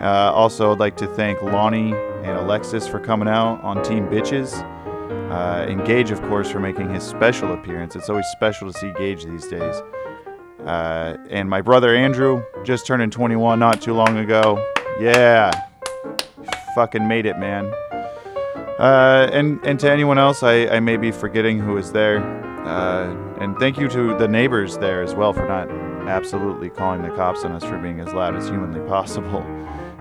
Uh, 0.00 0.32
also, 0.34 0.72
I'd 0.72 0.78
like 0.78 0.96
to 0.98 1.06
thank 1.06 1.42
Lonnie 1.42 1.92
and 1.92 2.38
Alexis 2.38 2.86
for 2.86 2.98
coming 2.98 3.28
out 3.28 3.62
on 3.62 3.82
Team 3.82 4.06
Bitches. 4.06 4.62
Uh, 5.30 5.66
and 5.68 5.84
Gage, 5.84 6.10
of 6.10 6.20
course, 6.22 6.50
for 6.50 6.58
making 6.58 6.92
his 6.92 7.02
special 7.02 7.52
appearance. 7.52 7.94
It's 7.94 8.08
always 8.08 8.26
special 8.28 8.72
to 8.72 8.78
see 8.78 8.92
Gage 8.98 9.24
these 9.24 9.46
days. 9.46 9.82
Uh, 10.64 11.16
and 11.30 11.48
my 11.48 11.60
brother 11.60 11.94
Andrew 11.94 12.42
just 12.64 12.86
turning 12.86 13.10
21 13.10 13.58
not 13.58 13.80
too 13.80 13.94
long 13.94 14.18
ago. 14.18 14.58
Yeah, 15.00 15.50
fucking 16.74 17.06
made 17.06 17.26
it, 17.26 17.38
man. 17.38 17.72
Uh, 18.78 19.28
and 19.32 19.60
and 19.64 19.78
to 19.80 19.90
anyone 19.90 20.18
else, 20.18 20.42
I, 20.42 20.66
I 20.68 20.80
may 20.80 20.96
be 20.96 21.10
forgetting 21.10 21.58
who 21.58 21.76
is 21.76 21.92
there. 21.92 22.18
Uh, 22.66 23.14
and 23.38 23.56
thank 23.58 23.78
you 23.78 23.88
to 23.88 24.16
the 24.18 24.28
neighbors 24.28 24.78
there 24.78 25.02
as 25.02 25.14
well 25.14 25.32
for 25.32 25.46
not 25.46 25.70
absolutely 26.08 26.70
calling 26.70 27.02
the 27.02 27.10
cops 27.10 27.44
on 27.44 27.52
us 27.52 27.64
for 27.64 27.78
being 27.78 28.00
as 28.00 28.12
loud 28.12 28.36
as 28.36 28.48
humanly 28.48 28.80
possible. 28.88 29.42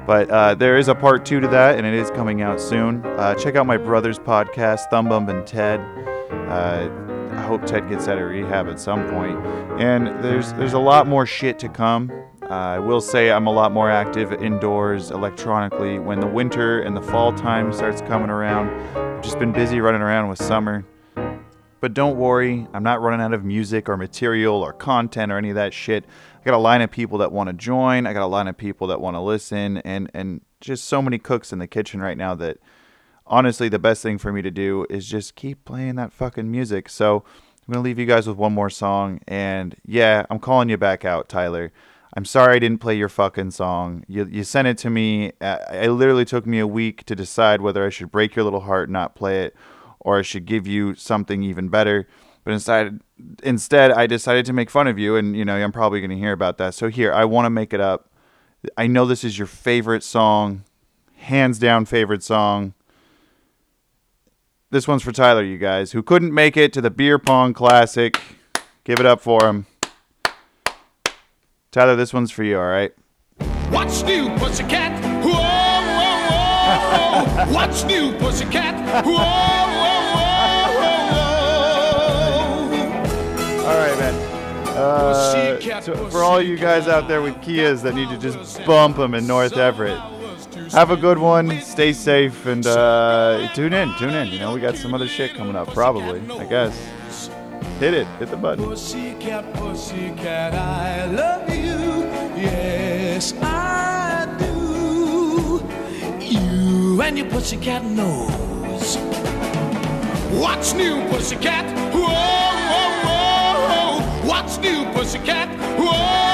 But 0.10 0.32
uh, 0.32 0.55
there 0.55 0.80
is 0.80 0.88
a 0.88 0.95
part 0.95 1.24
two 1.24 1.39
to 1.39 1.47
that, 1.49 1.78
and 1.78 1.86
it 1.86 1.93
is 1.93 2.10
coming 2.10 2.41
out 2.41 2.60
soon. 2.60 3.05
Uh, 3.05 3.36
check 3.36 3.55
out 3.55 3.68
my 3.68 3.78
brother's 3.78 4.18
podcast, 4.18 4.89
Thumb 4.89 5.07
Bump 5.07 5.30
and 5.30 5.45
Ted. 5.45 5.80
Uh, 6.49 6.89
I 7.32 7.41
hope 7.43 7.64
Ted 7.68 7.88
gets 7.88 8.07
out 8.07 8.18
of 8.18 8.28
rehab 8.28 8.68
at 8.70 8.80
some 8.80 9.07
point. 9.12 9.38
And 9.80 10.07
there's 10.24 10.51
there's 10.53 10.74
a 10.74 10.80
lot 10.80 11.05
more 11.05 11.28
shit 11.28 11.60
to 11.60 11.70
come. 11.70 12.12
Uh, 12.41 12.47
I 12.47 12.80
will 12.80 13.01
say 13.01 13.30
I'm 13.30 13.45
a 13.45 13.51
lot 13.51 13.72
more 13.72 13.91
active 13.91 14.34
indoors 14.34 15.12
electronically 15.12 15.99
when 15.99 16.20
the 16.20 16.26
winter 16.26 16.82
and 16.82 16.97
the 16.97 17.03
fall 17.03 17.32
time 17.32 17.72
starts 17.72 18.01
coming 18.01 18.32
around. 18.32 18.72
I've 18.97 19.22
just 19.22 19.38
been 19.38 19.51
busy 19.51 19.80
running 19.80 20.01
around 20.01 20.28
with 20.28 20.41
summer. 20.41 20.86
But 21.82 21.93
don't 21.93 22.18
worry, 22.18 22.68
I'm 22.74 22.84
not 22.84 22.99
running 23.01 23.22
out 23.22 23.34
of 23.34 23.45
music 23.45 23.88
or 23.88 23.95
material 23.95 24.55
or 24.55 24.74
content 24.74 25.32
or 25.32 25.38
any 25.38 25.49
of 25.49 25.55
that 25.55 25.74
shit. 25.74 26.03
I 26.40 26.44
got 26.46 26.54
a 26.54 26.58
line 26.58 26.82
of 26.82 26.90
people 26.90 27.18
that 27.18 27.32
want 27.32 27.48
to 27.48 27.54
join. 27.54 28.08
I 28.08 28.14
got 28.14 28.24
a 28.24 28.28
line 28.28 28.48
of 28.48 28.58
people 28.58 28.88
that 28.88 29.02
want 29.02 29.16
to 29.16 29.22
listen, 29.22 29.78
and 29.80 30.10
and 30.14 30.42
just 30.62 30.86
so 30.86 31.02
many 31.02 31.18
cooks 31.18 31.52
in 31.52 31.60
the 31.60 31.68
kitchen 31.68 32.02
right 32.02 32.18
now 32.18 32.36
that 32.36 32.58
honestly 33.28 33.70
the 33.70 33.80
best 33.80 34.02
thing 34.02 34.18
for 34.18 34.32
me 34.32 34.42
to 34.42 34.52
do 34.52 34.86
is 34.90 35.08
just 35.08 35.36
keep 35.36 35.64
playing 35.66 35.96
that 35.96 36.14
fucking 36.14 36.50
music. 36.50 36.90
So 36.90 37.24
I'm 37.68 37.74
gonna 37.74 37.84
leave 37.84 38.00
you 38.00 38.06
guys 38.06 38.28
with 38.28 38.38
one 38.38 38.54
more 38.54 38.70
song, 38.70 39.20
and 39.28 39.76
yeah, 39.86 40.26
I'm 40.30 40.40
calling 40.40 40.70
you 40.70 40.78
back 40.78 41.04
out, 41.06 41.30
Tyler. 41.30 41.72
I'm 42.16 42.26
sorry 42.26 42.56
I 42.56 42.60
didn't 42.60 42.80
play 42.80 42.96
your 42.96 43.10
fucking 43.10 43.52
song. 43.52 44.04
You, 44.08 44.26
you 44.26 44.44
sent 44.44 44.68
it 44.68 44.80
to 44.80 44.90
me. 44.90 45.32
Uh, 45.40 45.60
It 45.72 45.92
literally 45.92 46.26
took 46.26 46.48
me 46.48 46.58
a 46.58 46.66
week 46.66 47.04
to 47.06 47.16
decide 47.16 47.62
whether 47.62 47.86
I 47.86 47.90
should 47.90 48.12
break 48.12 48.36
your 48.36 48.44
little 48.44 48.62
heart 48.62 48.90
and 48.90 48.94
not 48.94 49.14
play 49.14 49.44
it, 49.44 49.56
or 50.00 50.18
I 50.18 50.24
should 50.24 50.46
give 50.46 50.66
you 50.66 50.96
something 50.96 51.44
even 51.44 51.70
better. 51.70 52.08
But 52.44 52.54
instead, 52.54 53.02
instead, 53.44 53.92
I 53.92 54.08
decided 54.08 54.46
to 54.46 54.54
make 54.54 54.70
fun 54.70 54.88
of 54.88 55.00
you, 55.00 55.16
and 55.16 55.36
you 55.36 55.46
know 55.46 55.56
I'm 55.56 55.72
probably 55.72 56.00
going 56.00 56.12
to 56.12 56.18
hear 56.18 56.32
about 56.32 56.58
that. 56.58 56.74
So 56.74 56.90
here, 56.90 57.14
I 57.14 57.26
want 57.26 57.46
to 57.46 57.50
make 57.50 57.74
it 57.74 57.82
up. 57.82 58.10
I 58.78 58.88
know 58.88 59.06
this 59.06 59.24
is 59.24 59.38
your 59.38 59.48
favorite 59.48 60.04
song, 60.04 60.64
hands 61.16 61.60
down 61.60 61.86
favorite 61.86 62.24
song. 62.24 62.74
This 64.72 64.88
one's 64.88 65.02
for 65.02 65.12
Tyler, 65.12 65.44
you 65.44 65.58
guys, 65.58 65.94
who 65.94 66.04
couldn't 66.04 66.34
make 66.34 66.56
it 66.56 66.72
to 66.74 66.82
the 66.82 66.92
beer 66.92 67.18
pong 67.18 67.54
classic. 67.54 68.20
Give 68.84 69.00
it 69.00 69.06
up 69.06 69.22
for 69.22 69.48
him. 69.48 69.66
Tyler, 71.72 71.96
this 71.96 72.14
one's 72.14 72.32
for 72.32 72.44
you, 72.44 72.58
all 72.58 72.66
right? 72.66 72.92
What's 73.70 74.04
new, 74.04 74.30
pussycat? 74.38 75.04
Whoa, 75.24 75.32
whoa, 75.32 77.46
whoa. 77.46 77.46
What's 77.54 77.84
new, 77.84 78.18
pussycat? 78.18 79.06
Whoa, 79.06 79.79
Uh, 84.80 85.58
to- 85.82 85.96
for 86.10 86.24
all 86.24 86.42
you 86.42 86.58
guys 86.58 86.88
out 86.88 87.08
there 87.08 87.22
with 87.22 87.36
Kias 87.36 87.82
that 87.84 87.94
need 87.96 88.10
to 88.10 88.18
just 88.18 88.64
bump 88.66 88.98
them 88.98 89.14
in 89.14 89.28
North 89.28 89.58
Everett, 89.58 90.00
have 90.72 90.92
a 90.92 90.98
good 90.98 91.18
one. 91.18 91.60
Stay 91.62 91.92
safe 91.94 92.46
and 92.46 92.66
uh, 92.66 93.50
tune 93.54 93.74
in. 93.74 93.94
Tune 93.98 94.14
in. 94.16 94.28
You 94.30 94.40
know, 94.40 94.54
we 94.54 94.62
got 94.62 94.76
some 94.78 94.94
other 94.94 95.08
shit 95.08 95.34
coming 95.34 95.56
up, 95.56 95.74
probably. 95.74 96.22
I 96.38 96.46
guess. 96.46 97.30
Hit 97.80 97.94
it. 97.94 98.08
Hit 98.20 98.30
the 98.30 98.38
button. 98.38 98.66
Pussycat, 98.66 99.54
pussycat, 99.54 100.54
I 100.54 101.06
love 101.06 101.50
you. 101.50 102.04
Yes, 102.42 103.34
I 103.42 104.36
do. 104.40 105.64
You 106.26 107.02
and 107.02 107.18
your 107.18 107.28
pussycat 107.30 107.84
nose. 107.84 108.98
What's 110.40 110.74
new, 110.74 111.06
pussycat? 111.10 111.66
Whoa. 111.94 112.39
What's 114.42 114.58
new, 114.60 114.86
pussycat? 114.94 115.50
Whoa, 115.78 116.29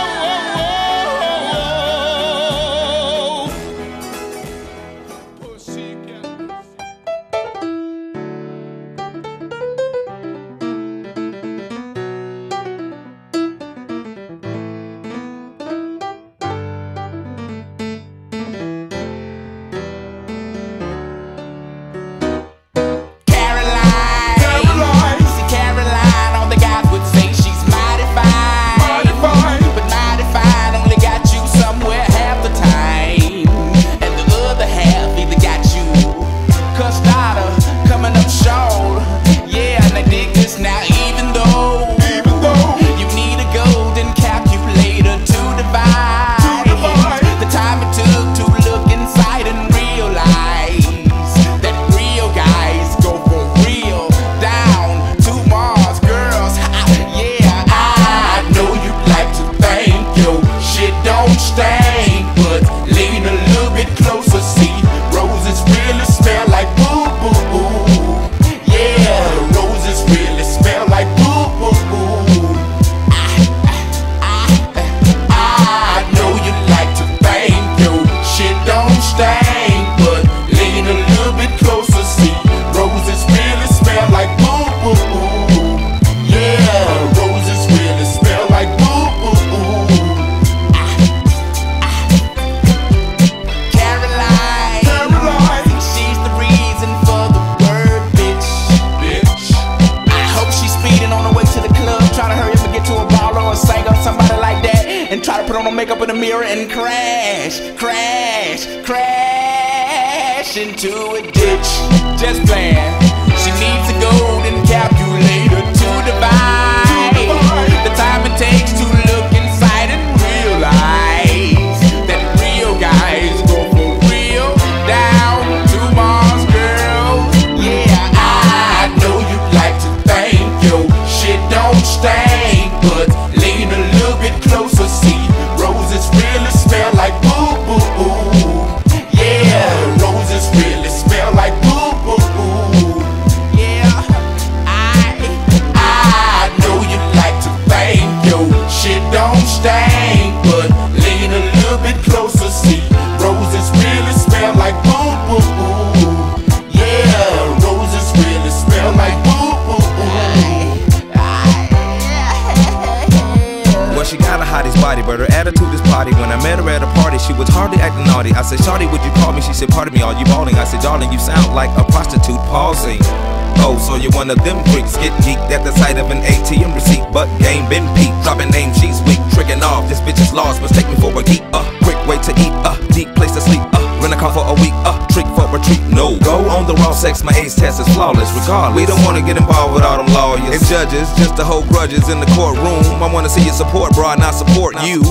off, 179.86 179.90
this 179.90 180.02
bitch 180.02 180.22
is 180.22 180.34
lost. 180.34 180.62
but 180.62 180.70
take 180.70 180.88
me 180.88 180.96
for 180.96 181.12
a 181.20 181.24
geek. 181.24 181.42
Uh, 181.54 181.64
quick 181.84 181.98
way 182.08 182.18
to 182.22 182.32
eat. 182.42 182.54
Uh, 182.66 182.76
deep 182.90 183.10
place 183.16 183.32
to 183.32 183.42
sleep. 183.42 183.62
Uh, 183.74 184.00
rent 184.02 184.14
a 184.14 184.18
car 184.18 184.34
for 184.34 184.46
a 184.46 184.54
week. 184.62 184.74
Uh, 184.86 184.98
trick 185.08 185.26
for 185.36 185.48
retreat. 185.48 185.82
No, 185.90 186.18
go 186.20 186.38
on 186.50 186.68
the 186.68 186.74
raw 186.76 186.92
sex. 186.92 187.24
My 187.24 187.34
age 187.34 187.56
test 187.56 187.80
is 187.80 187.88
flawless. 187.94 188.32
Regardless, 188.34 188.76
we 188.76 188.86
don't 188.86 189.04
wanna 189.04 189.22
get 189.22 189.38
involved 189.38 189.76
with 189.76 189.84
all 189.84 189.98
them 190.04 190.14
lawyers 190.14 190.62
and 190.62 190.66
judges. 190.66 191.08
Just 191.18 191.38
to 191.38 191.44
hold 191.44 191.68
grudges 191.68 192.10
in 192.10 192.20
the 192.20 192.30
courtroom. 192.38 192.84
I 193.02 193.12
wanna 193.12 193.30
see 193.30 193.44
you 193.44 193.54
support, 193.54 193.94
bro, 193.94 194.14
not 194.16 194.34
support 194.34 194.76
you. 194.84 195.02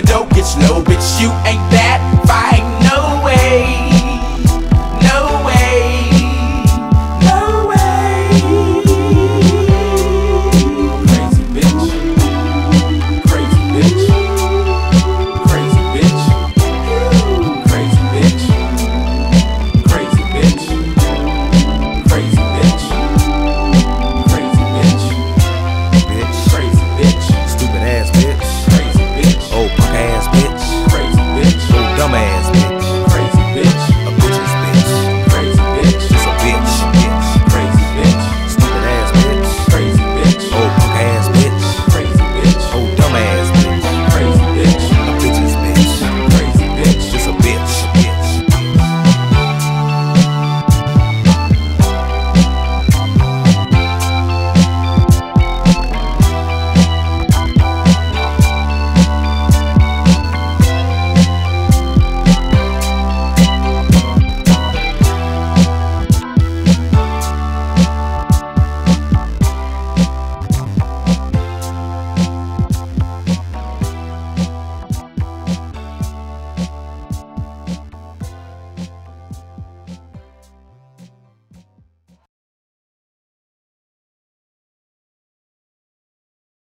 the 0.00 0.06
dough, 0.06 0.26
get 0.30 0.46
low, 0.68 0.82
bitch, 0.82 1.20
you 1.20 1.28
ain't 1.46 1.70
that 1.70 2.00
fine. 2.26 2.49